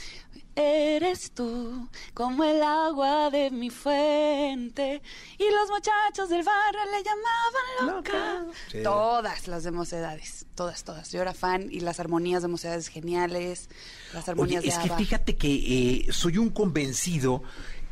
[0.56, 5.02] Eres tú como el agua de mi fuente
[5.36, 8.46] y los muchachos del barrio le llamaban loca.
[8.70, 8.82] Sí.
[8.84, 11.10] Todas las de mocedades, todas, todas.
[11.10, 13.68] Yo era fan y las armonías de mocedades geniales,
[14.12, 15.48] las armonías Oye, es de que fíjate que
[16.08, 17.42] eh, soy un convencido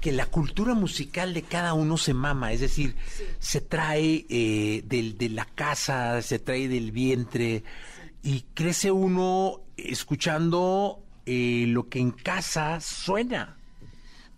[0.02, 2.96] que la cultura musical de cada uno se mama, es decir,
[3.38, 7.62] se trae eh, del, de la casa, se trae del vientre
[8.24, 13.56] y crece uno escuchando eh, lo que en casa suena.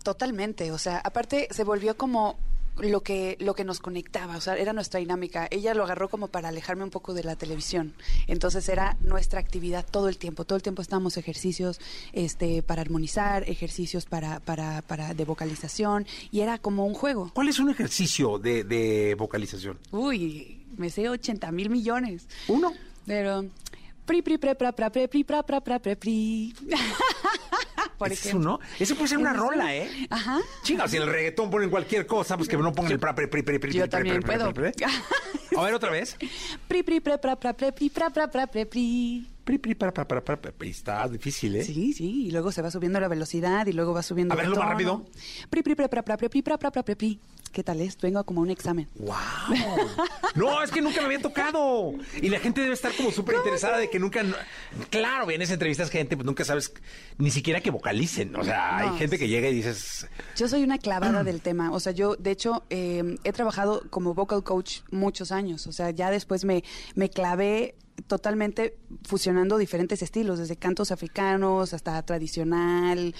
[0.03, 2.37] Totalmente, o sea, aparte se volvió como
[2.79, 5.47] lo que lo que nos conectaba, o sea, era nuestra dinámica.
[5.49, 7.93] Ella lo agarró como para alejarme un poco de la televisión.
[8.27, 10.45] Entonces era nuestra actividad todo el tiempo.
[10.45, 11.79] Todo el tiempo estábamos ejercicios
[12.13, 17.31] este para armonizar, ejercicios para para para de vocalización y era como un juego.
[17.33, 19.77] ¿Cuál es un ejercicio de, de vocalización?
[19.91, 22.27] Uy, me sé 80 mil millones.
[22.47, 22.73] Uno.
[23.05, 23.45] Pero
[24.05, 26.53] pri pri pre pra pra pre pri pra pra pra pre pri.
[27.97, 28.55] Por ¿Es ejemplo.
[28.55, 28.59] uno?
[28.79, 29.73] Eso puede ser una rola.
[29.75, 30.07] ¿eh?
[30.09, 30.39] Ajá.
[30.63, 33.27] Chinga, si en el reggaetón ponen cualquier cosa, pues que no pongan el pra, pri,
[33.27, 34.53] pri, pri, pri, Yo pri, también pri, pri, puedo.
[34.53, 35.57] pri, pri.
[35.57, 36.17] A ver, otra vez.
[36.67, 39.25] Pri pri pre pra pra pre pri pra pra pra pre pri.
[39.45, 40.69] Pri, pri, pra, pra, pra, pra, pra, pri.
[40.71, 41.63] Está difícil, ¿eh?
[41.63, 44.45] Sí, sí, y luego se va subiendo la velocidad y luego va subiendo A ver,
[44.45, 45.05] el lo más rápido.
[45.51, 47.19] Pri pri pra pra pre pri pra pra pra pri.
[47.53, 47.95] ¿Qué tal es?
[48.01, 48.89] Vengo como a un examen.
[48.95, 49.15] ¡Wow!
[50.35, 51.93] No, es que nunca me había tocado.
[52.21, 54.23] Y la gente debe estar como súper interesada de que nunca.
[54.89, 56.73] Claro, vienes a entrevistas gente, pues nunca sabes
[57.17, 58.35] ni siquiera que vocalicen.
[58.35, 58.91] O sea, No.
[58.91, 60.07] hay gente que llega y dices.
[60.35, 61.71] Yo soy una clavada del tema.
[61.71, 65.65] O sea, yo, de hecho, eh, he trabajado como vocal coach muchos años.
[65.67, 66.63] O sea, ya después me,
[66.95, 67.75] me clavé
[68.07, 73.15] totalmente fusionando diferentes estilos, desde cantos africanos hasta tradicional,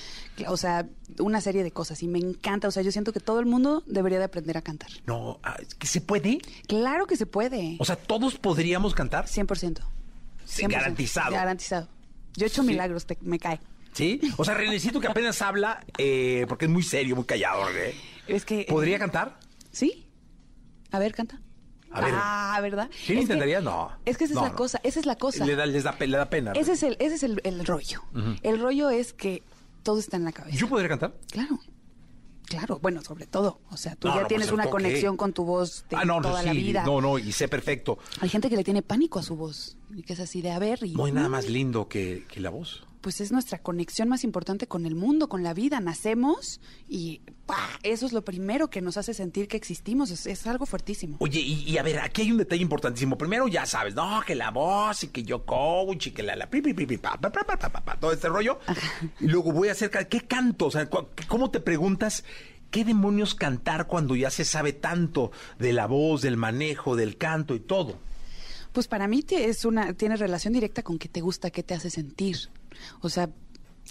[0.48, 0.88] o sea,
[1.20, 2.04] una serie de cosas.
[2.04, 2.68] Y me encanta.
[2.68, 4.90] O sea, yo siento que todo el mundo debería de aprender a cantar.
[5.06, 6.40] No, ah, ¿que se puede?
[6.68, 7.78] Claro que se puede.
[7.80, 9.26] O sea, todos podríamos cantar.
[9.28, 9.80] 100%.
[10.46, 10.72] Sí, 100%.
[10.72, 11.32] garantizado.
[11.32, 11.88] Garantizado.
[12.36, 12.68] Yo he hecho Sí.
[12.68, 13.60] milagros, te- me cae.
[13.94, 14.20] ¿Sí?
[14.38, 17.96] O sea, Renecito que apenas habla, eh, porque es muy serio, muy callado, ¿eh?
[18.28, 18.66] Es que...
[18.68, 19.40] ¿Podría cantar?
[19.72, 20.06] Sí.
[20.92, 21.40] A ver, canta.
[21.96, 22.14] A ver.
[22.16, 22.90] Ah, ¿verdad?
[22.94, 23.64] ¿Sí lo intentarías?
[23.64, 23.92] No.
[24.06, 24.56] Es que esa No, es la no.
[24.56, 25.46] cosa, esa es la cosa.
[25.46, 26.52] Le da, les da, le da pena.
[26.54, 28.02] Ese es el, ese es el, el rollo.
[28.44, 29.44] El rollo es que
[29.84, 30.58] todo está en la cabeza.
[30.58, 31.16] ¿Yo podría cantar?
[31.32, 31.60] Claro.
[32.48, 33.60] Claro, bueno, sobre todo.
[33.72, 36.06] O sea, tú No, ya no, tienes pues, una conexión con tu voz de Ah,
[36.06, 36.84] no, no, toda la sí, vida.
[36.86, 37.98] No, no, y sé perfecto.
[38.22, 39.78] Hay gente que le tiene pánico a su voz.
[39.96, 40.84] Y que es así de a ver.
[40.84, 42.86] Y, No hay nada más lindo que, que la voz.
[43.06, 45.80] Pues es nuestra conexión más importante con el mundo, con la vida.
[45.80, 47.70] Nacemos y ¡pah!
[47.84, 50.10] eso es lo primero que nos hace sentir que existimos.
[50.10, 51.18] Es, es algo fuertísimo.
[51.20, 53.16] Oye, y, y a ver, aquí hay un detalle importantísimo.
[53.16, 56.50] Primero, ya sabes, no, que la voz y que yo coach y que la, la,
[56.50, 58.58] pi, pi, pi, pa, pa, pa, todo este rollo.
[59.20, 60.66] Y luego voy a hacer, ¿qué canto?
[60.66, 60.90] O sea,
[61.28, 62.24] ¿cómo te preguntas
[62.72, 67.54] qué demonios cantar cuando ya se sabe tanto de la voz, del manejo, del canto
[67.54, 68.00] y todo?
[68.74, 71.92] Pues para mí es una, tiene relación directa con qué te gusta, qué te hace
[71.92, 72.50] sentir.
[73.02, 73.30] O sea,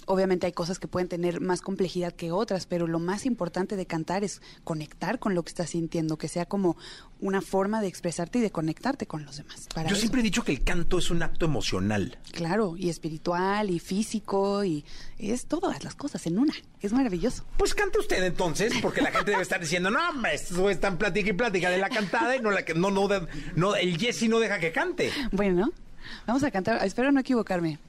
[0.05, 3.85] obviamente hay cosas que pueden tener más complejidad que otras, pero lo más importante de
[3.85, 6.77] cantar es conectar con lo que estás sintiendo, que sea como
[7.19, 9.67] una forma de expresarte y de conectarte con los demás.
[9.73, 10.01] Para Yo eso.
[10.01, 12.19] siempre he dicho que el canto es un acto emocional.
[12.31, 14.85] Claro, y espiritual, y físico, y
[15.17, 16.53] es todas las cosas en una.
[16.81, 17.45] Es maravilloso.
[17.57, 20.97] Pues cante usted entonces, porque la gente debe estar diciendo, no, hombre, esto es tan
[20.97, 23.07] plática y plática de la cantada y no la que no, no,
[23.55, 25.11] no, el Jesse no deja que cante.
[25.31, 25.71] Bueno,
[26.27, 26.85] vamos a cantar.
[26.85, 27.79] Espero no equivocarme.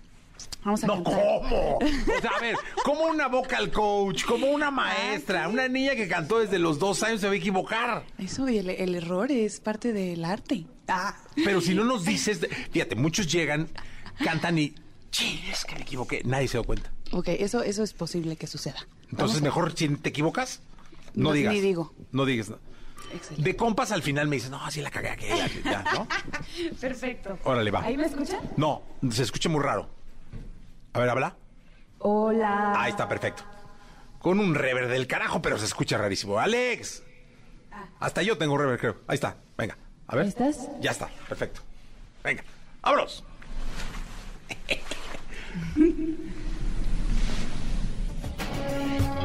[0.64, 1.14] Vamos a No, cantar.
[1.14, 1.78] ¿cómo?
[2.18, 6.40] O sea, a ver, como una vocal coach, como una maestra, una niña que cantó
[6.40, 8.04] desde los dos años se va a equivocar.
[8.18, 10.66] Eso, y el, el error es parte del arte.
[10.88, 11.16] Ah.
[11.44, 12.40] Pero si no nos dices,
[12.72, 13.68] fíjate, muchos llegan,
[14.24, 14.74] cantan y,
[15.10, 16.90] "Chin, es que me equivoqué, nadie se da cuenta.
[17.12, 18.78] Ok, eso, eso es posible que suceda.
[19.10, 20.60] Entonces, Vamos mejor si te equivocas,
[21.14, 21.54] no, No, digas.
[21.54, 21.92] ni digo.
[22.10, 22.50] No digas.
[23.14, 23.48] Excelente.
[23.50, 26.08] De compas al final me dices, no, sí la cagué aquí, ya, ya, ¿no?
[26.80, 27.38] Perfecto.
[27.44, 27.82] Órale, va.
[27.82, 28.40] ¿Ahí me escuchan?
[28.56, 28.82] No,
[29.12, 29.88] se escucha muy raro.
[30.96, 31.36] A ver, habla.
[31.98, 32.72] Hola.
[32.74, 33.42] Ahí está, perfecto.
[34.18, 36.38] Con un rever del carajo, pero se escucha rarísimo.
[36.38, 37.02] ¡Alex!
[38.00, 38.96] Hasta yo tengo rever, creo.
[39.06, 39.36] Ahí está.
[39.58, 39.76] Venga.
[40.06, 40.24] A ver.
[40.24, 40.70] ¿Estás?
[40.80, 41.10] Ya está.
[41.28, 41.60] Perfecto.
[42.24, 42.42] Venga.
[42.80, 43.22] ¡Vámonos!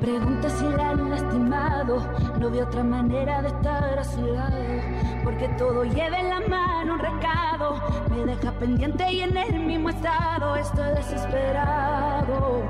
[0.00, 2.02] pregunta si la han lastimado,
[2.38, 4.56] no veo otra manera de estar a su lado,
[5.24, 7.80] porque todo lleva en la mano un recado,
[8.10, 12.62] me deja pendiente y en el mismo estado estoy desesperado.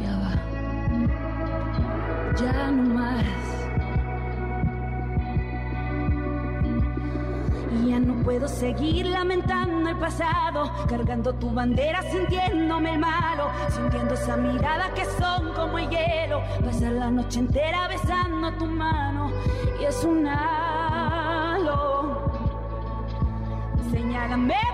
[0.00, 0.32] Ya va,
[2.36, 3.41] ya no más.
[8.22, 15.04] Puedo seguir lamentando el pasado, cargando tu bandera, sintiéndome el malo, sintiendo esa mirada que
[15.04, 19.30] son como el hielo, pasar la noche entera besando tu mano
[19.80, 22.22] y es un halo.
[23.90, 24.71] Señálame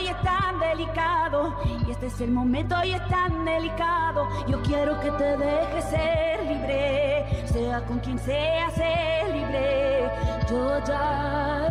[0.00, 1.54] hoy es tan delicado,
[1.86, 6.42] y este es el momento hoy es tan delicado, yo quiero que te dejes ser
[6.46, 10.10] libre, sea con quien sea, ser libre.
[10.48, 11.68] Yo ya,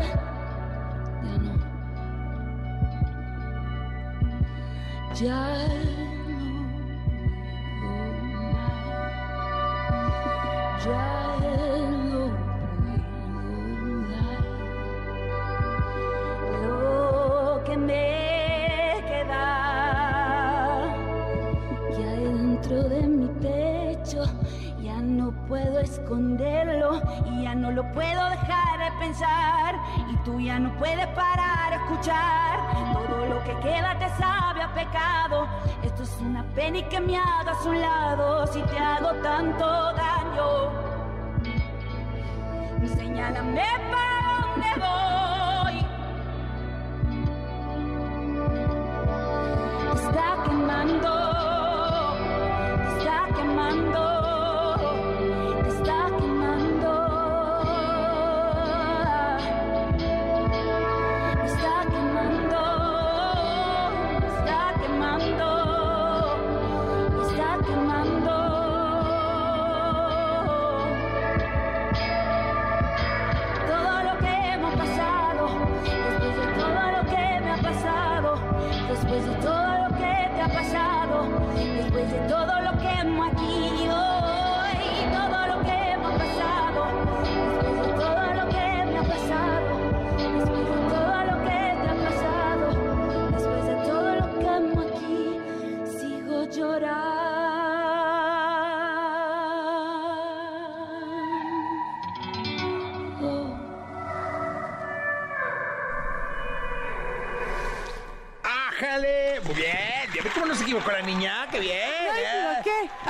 [1.23, 1.57] ya no,
[10.85, 11.88] ya no
[26.09, 29.75] esconderlo y ya no lo puedo dejar de pensar
[30.09, 32.59] y tú ya no puedes parar a escuchar.
[32.93, 35.47] Todo lo que queda te sabe a pecado.
[35.83, 40.71] Esto es una pena y que me hagas un lado si te hago tanto daño.
[42.95, 44.69] Señálame para dónde
[45.61, 45.85] voy.
[49.95, 51.28] Está quemando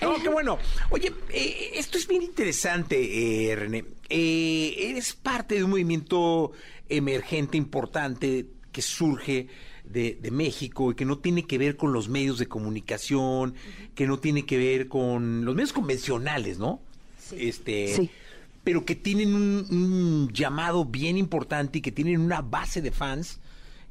[0.00, 0.58] No, qué bueno.
[0.90, 3.84] Oye, eh, esto es bien interesante, eh, René.
[4.08, 6.52] Eh, eres parte de un movimiento
[6.88, 9.46] emergente importante que surge
[9.84, 13.54] de, de México y que no tiene que ver con los medios de comunicación,
[13.94, 16.80] que no tiene que ver con los medios convencionales, ¿no?
[17.36, 18.10] Este, Sí.
[18.64, 23.40] Pero que tienen un, un llamado bien importante y que tienen una base de fans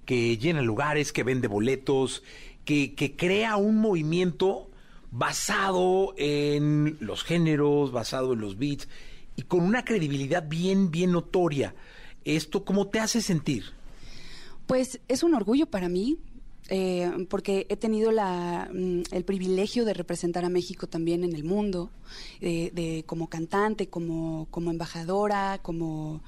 [0.05, 2.23] que llenan lugares, que vende boletos,
[2.65, 4.69] que, crea un movimiento
[5.11, 8.87] basado en los géneros, basado en los beats
[9.35, 11.75] y con una credibilidad bien, bien notoria.
[12.23, 13.65] ¿Esto cómo te hace sentir?
[14.67, 16.17] Pues es un orgullo para mí,
[16.69, 21.43] eh, porque he tenido la, mm, el privilegio de representar a México también en el
[21.43, 21.89] mundo,
[22.39, 26.21] de, de- como cantante, como, como embajadora, como,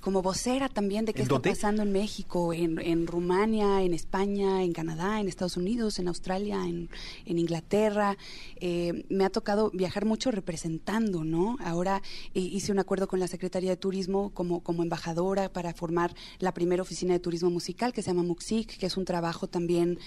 [0.00, 1.50] como vocera también de qué ¿En está dónde?
[1.50, 6.66] pasando en México, en, en Rumania, en España, en Canadá, en Estados Unidos, en Australia,
[6.66, 6.88] en,
[7.26, 8.16] en Inglaterra.
[8.56, 11.56] Eh, me ha tocado viajar mucho representando, ¿no?
[11.60, 12.02] Ahora
[12.34, 16.52] eh, hice un acuerdo con la Secretaría de Turismo como, como embajadora para formar la
[16.52, 19.98] primera oficina de turismo musical que se llama Muxic, que es un trabajo también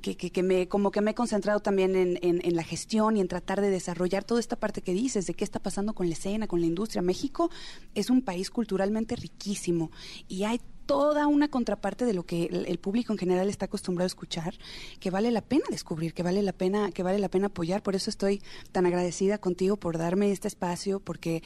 [0.00, 3.70] que, me, como que me he concentrado también en la gestión y en tratar de
[3.70, 6.66] desarrollar toda esta parte que dices, de qué está pasando con la escena, con la
[6.66, 7.02] industria.
[7.02, 7.50] México
[7.94, 9.90] es un país culturalmente riquísimo
[10.28, 14.04] y hay toda una contraparte de lo que el, el público en general está acostumbrado
[14.04, 14.54] a escuchar,
[15.00, 17.82] que vale la pena descubrir, que vale la pena, que vale la pena apoyar.
[17.82, 21.42] Por eso estoy tan agradecida contigo por darme este espacio, porque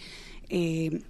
[0.49, 1.03] eh,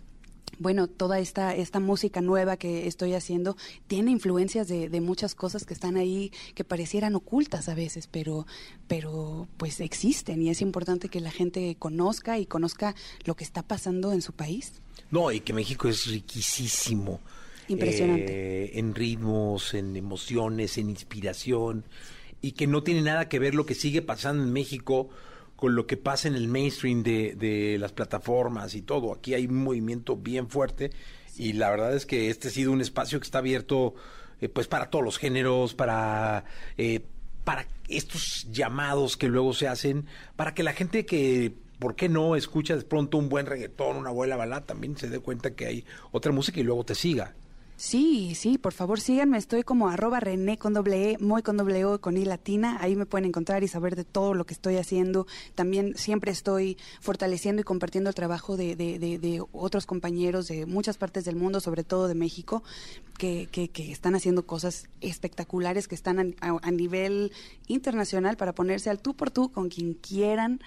[0.59, 5.64] bueno, toda esta, esta música nueva que estoy haciendo tiene influencias de, de muchas cosas
[5.64, 8.46] que están ahí, que parecieran ocultas a veces, pero,
[8.86, 12.94] pero pues existen y es importante que la gente conozca y conozca
[13.24, 14.72] lo que está pasando en su país.
[15.11, 17.20] No, y que México es riquísimo.
[17.68, 18.64] Impresionante.
[18.64, 21.84] Eh, en ritmos, en emociones, en inspiración.
[22.40, 25.11] Y que no tiene nada que ver lo que sigue pasando en México
[25.59, 29.12] con lo que pasa en el mainstream de, de las plataformas y todo.
[29.12, 30.92] Aquí hay un movimiento bien fuerte.
[31.36, 33.94] Y la verdad es que este ha sido un espacio que está abierto
[34.40, 36.44] eh, pues para todos los géneros, para...
[36.76, 37.00] eh,
[37.42, 40.04] para estos llamados que luego se hacen,
[40.36, 44.11] para que la gente que, ¿por qué no escucha de pronto un buen reggaetón, una
[44.11, 47.34] buena balada, también se dé cuenta que hay otra música y luego te siga?
[47.81, 51.85] Sí, sí, por favor síganme, estoy como arroba René con doble E, muy con doble
[51.85, 54.79] O, con I latina, ahí me pueden encontrar y saber de todo lo que estoy
[54.79, 55.29] haciendo.
[55.55, 60.66] También siempre estoy fortaleciendo y compartiendo el trabajo de, de- de- de otros compañeros de
[60.66, 62.64] muchas partes del mundo, sobre todo de México,
[63.16, 67.31] que, que- que están haciendo cosas espectaculares, que están a, a- nivel
[67.68, 70.59] internacional para ponerse al tú por tú con quien quieran.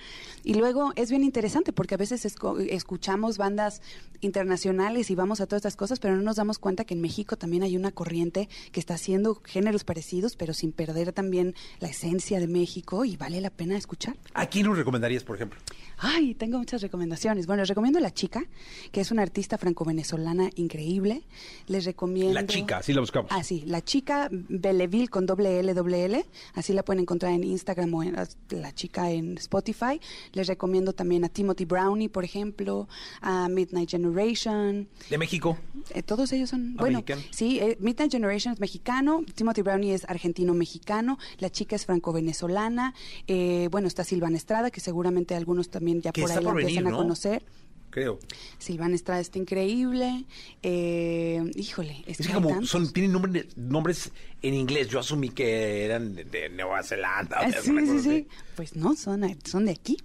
[0.45, 3.82] Y luego es bien interesante porque a veces escuchamos bandas
[4.22, 7.35] internacionales y vamos a todas estas cosas, pero no nos damos cuenta que en México
[7.35, 12.39] también hay una corriente que está haciendo géneros parecidos, pero sin perder también la esencia
[12.39, 14.15] de México y vale la pena escuchar.
[14.35, 15.59] ¿A quién nos recomendarías, por ejemplo?
[15.97, 17.47] Ay, tengo muchas recomendaciones.
[17.47, 18.43] Bueno, les recomiendo La Chica,
[18.91, 21.23] que es una artista franco-venezolana increíble.
[21.67, 22.33] Les recomiendo...
[22.33, 23.31] La chica, así la buscamos.
[23.31, 26.25] Ah, sí, La Chica Belleville con doble L, doble L.
[26.53, 29.99] Así la pueden encontrar en Instagram o en las- La Chica en Spotify.
[30.33, 32.87] Les recomiendo también a Timothy Brownie, por ejemplo,
[33.21, 34.87] a Midnight Generation.
[35.09, 35.57] ¿De México?
[35.93, 37.21] Eh, todos ellos son, Ah, bueno, mexicano.
[37.31, 42.93] sí, eh, Midnight Generation es mexicano, Timothy Brownie es argentino-mexicano, la chica es franco-venezolana,
[43.27, 46.69] eh, bueno, está Silvana Estrada, que seguramente algunos también ya por ahí la por venir,
[46.69, 46.97] empiezan a ¿no?
[46.97, 47.43] conocer.
[47.89, 48.19] Creo.
[48.57, 50.25] Silvana Estrada está increíble,
[50.63, 52.69] eh, híjole, es, Es que como tantos.
[52.69, 54.11] son, tienen nombres, nombres
[54.41, 57.39] en inglés, yo asumí que eran de, de Nueva Zelanda.
[57.41, 58.27] Ah, sí, sí, sí.
[58.55, 59.97] Pues no, son, son de aquí.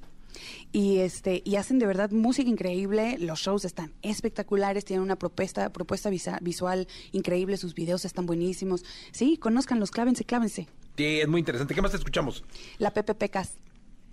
[0.73, 5.73] Y este y hacen de verdad música increíble, los shows están espectaculares, tienen una propuesta
[5.73, 8.85] propuesta visa- visual increíble, sus videos están buenísimos.
[9.13, 10.67] Sí, conózcanlos, clávense, clávense.
[10.97, 11.75] Sí, es muy interesante.
[11.75, 12.45] ¿Qué más te escuchamos?
[12.79, 13.59] La Pepe Pecas,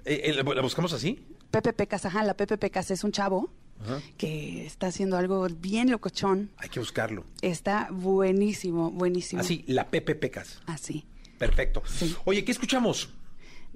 [0.06, 1.26] Eh, eh, ¿La buscamos así?
[1.50, 3.50] Pepe Pecas, ajá, la Pepe Pecas es un chavo
[3.82, 4.02] Ajá.
[4.18, 6.52] que está haciendo algo bien locochón.
[6.58, 7.24] Hay que buscarlo.
[7.42, 9.42] Está buenísimo, buenísimo.
[9.42, 10.62] Así, la Pepe Pecas.
[10.66, 11.06] Así.
[11.38, 11.84] Perfecto.
[12.26, 13.10] Oye, ¿qué escuchamos?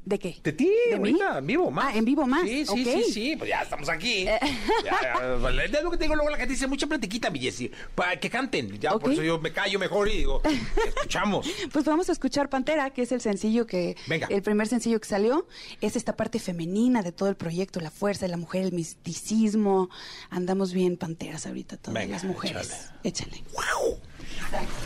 [0.08, 0.38] ¿De qué?
[0.42, 1.10] De ti, ¿De mí?
[1.10, 1.94] ahorita, en vivo, más.
[1.94, 2.44] Ah, en vivo más.
[2.44, 4.24] Sí, sí, sí, sí, pues ya estamos aquí.
[4.24, 4.40] ya,
[4.86, 5.36] ya,
[5.66, 8.30] es lo que te digo luego la gente dice, mucha platiquita, mi Jessy, para que
[8.30, 8.80] canten.
[8.80, 10.42] Ya, por eso yo me callo mejor y digo,
[10.88, 11.46] escuchamos.
[11.74, 14.28] Pues vamos a escuchar Pantera, que es el sencillo que, Venga.
[14.30, 15.46] el primer sencillo que salió.
[15.82, 19.90] Es esta parte femenina de todo el proyecto, la fuerza de la mujer, el misticismo.
[20.30, 22.92] Andamos bien panteras ahorita todas Venga, las mujeres.
[23.04, 23.44] Échale.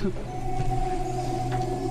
[0.01, 1.90] Como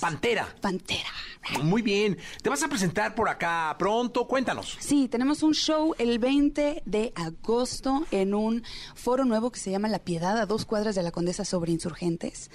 [0.00, 0.10] Gracias.
[0.10, 0.54] Pantera.
[0.60, 1.10] Pantera.
[1.62, 2.18] Muy bien.
[2.40, 4.26] ¿Te vas a presentar por acá pronto?
[4.26, 4.76] Cuéntanos.
[4.78, 8.62] Sí, tenemos un show el 20 de agosto en un
[8.94, 12.50] foro nuevo que se llama La Piedad, a dos cuadras de la Condesa sobre Insurgentes.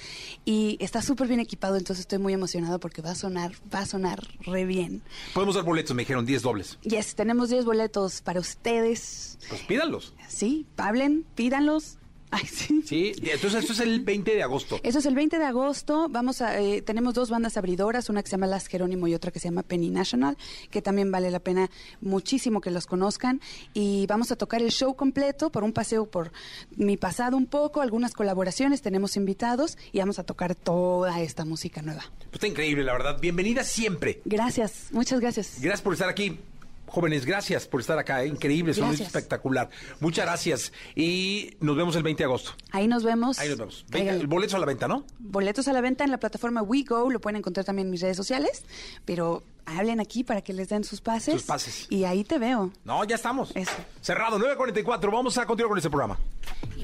[0.45, 3.85] Y está súper bien equipado, entonces estoy muy emocionado porque va a sonar, va a
[3.85, 5.03] sonar re bien.
[5.34, 6.80] Podemos dar boletos, me dijeron 10 dobles.
[6.81, 9.38] Yes, tenemos 10 boletos para ustedes.
[9.49, 10.14] Pues pídanlos.
[10.27, 11.97] Sí, hablen, pídanlos.
[12.29, 12.81] Ay, sí.
[12.85, 14.79] Sí, entonces esto es el 20 de agosto.
[14.83, 16.07] Eso es el 20 de agosto.
[16.09, 19.31] Vamos a, eh, tenemos dos bandas abridoras, una que se llama Las Jerónimo y otra
[19.31, 20.37] que se llama Penny National,
[20.69, 21.69] que también vale la pena
[22.01, 23.41] muchísimo que los conozcan.
[23.73, 26.31] Y vamos a tocar el show completo por un paseo por
[26.75, 31.81] mi pasado un poco, algunas colaboraciones, tenemos invitados y vamos a tocar toda esta música
[31.81, 32.03] nueva.
[32.17, 33.19] Pues está increíble, la verdad.
[33.19, 34.21] Bienvenida siempre.
[34.25, 35.57] Gracias, muchas gracias.
[35.61, 36.39] Gracias por estar aquí.
[36.88, 38.23] Jóvenes, gracias por estar acá.
[38.23, 38.27] ¿eh?
[38.27, 39.69] Increíble, son espectacular.
[39.99, 40.72] Muchas gracias.
[40.95, 42.51] Y nos vemos el 20 de agosto.
[42.72, 43.39] Ahí nos vemos.
[43.39, 43.85] Ahí nos vemos.
[43.89, 45.05] Venga, el boleto a la venta, ¿no?
[45.19, 48.18] Boletos a la venta en la plataforma WeGo, lo pueden encontrar también en mis redes
[48.18, 48.64] sociales,
[49.05, 51.34] pero hablen aquí para que les den sus pases.
[51.34, 51.88] Sus pases.
[51.89, 52.72] Y ahí te veo.
[52.85, 53.51] No, ya estamos.
[53.55, 53.72] Eso.
[54.01, 55.11] Cerrado, 9.44.
[55.11, 56.18] Vamos a continuar con este programa.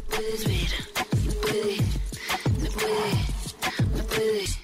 [0.10, 0.70] puedes ver,
[1.26, 1.78] me puede,
[2.62, 4.64] me puede, me puede.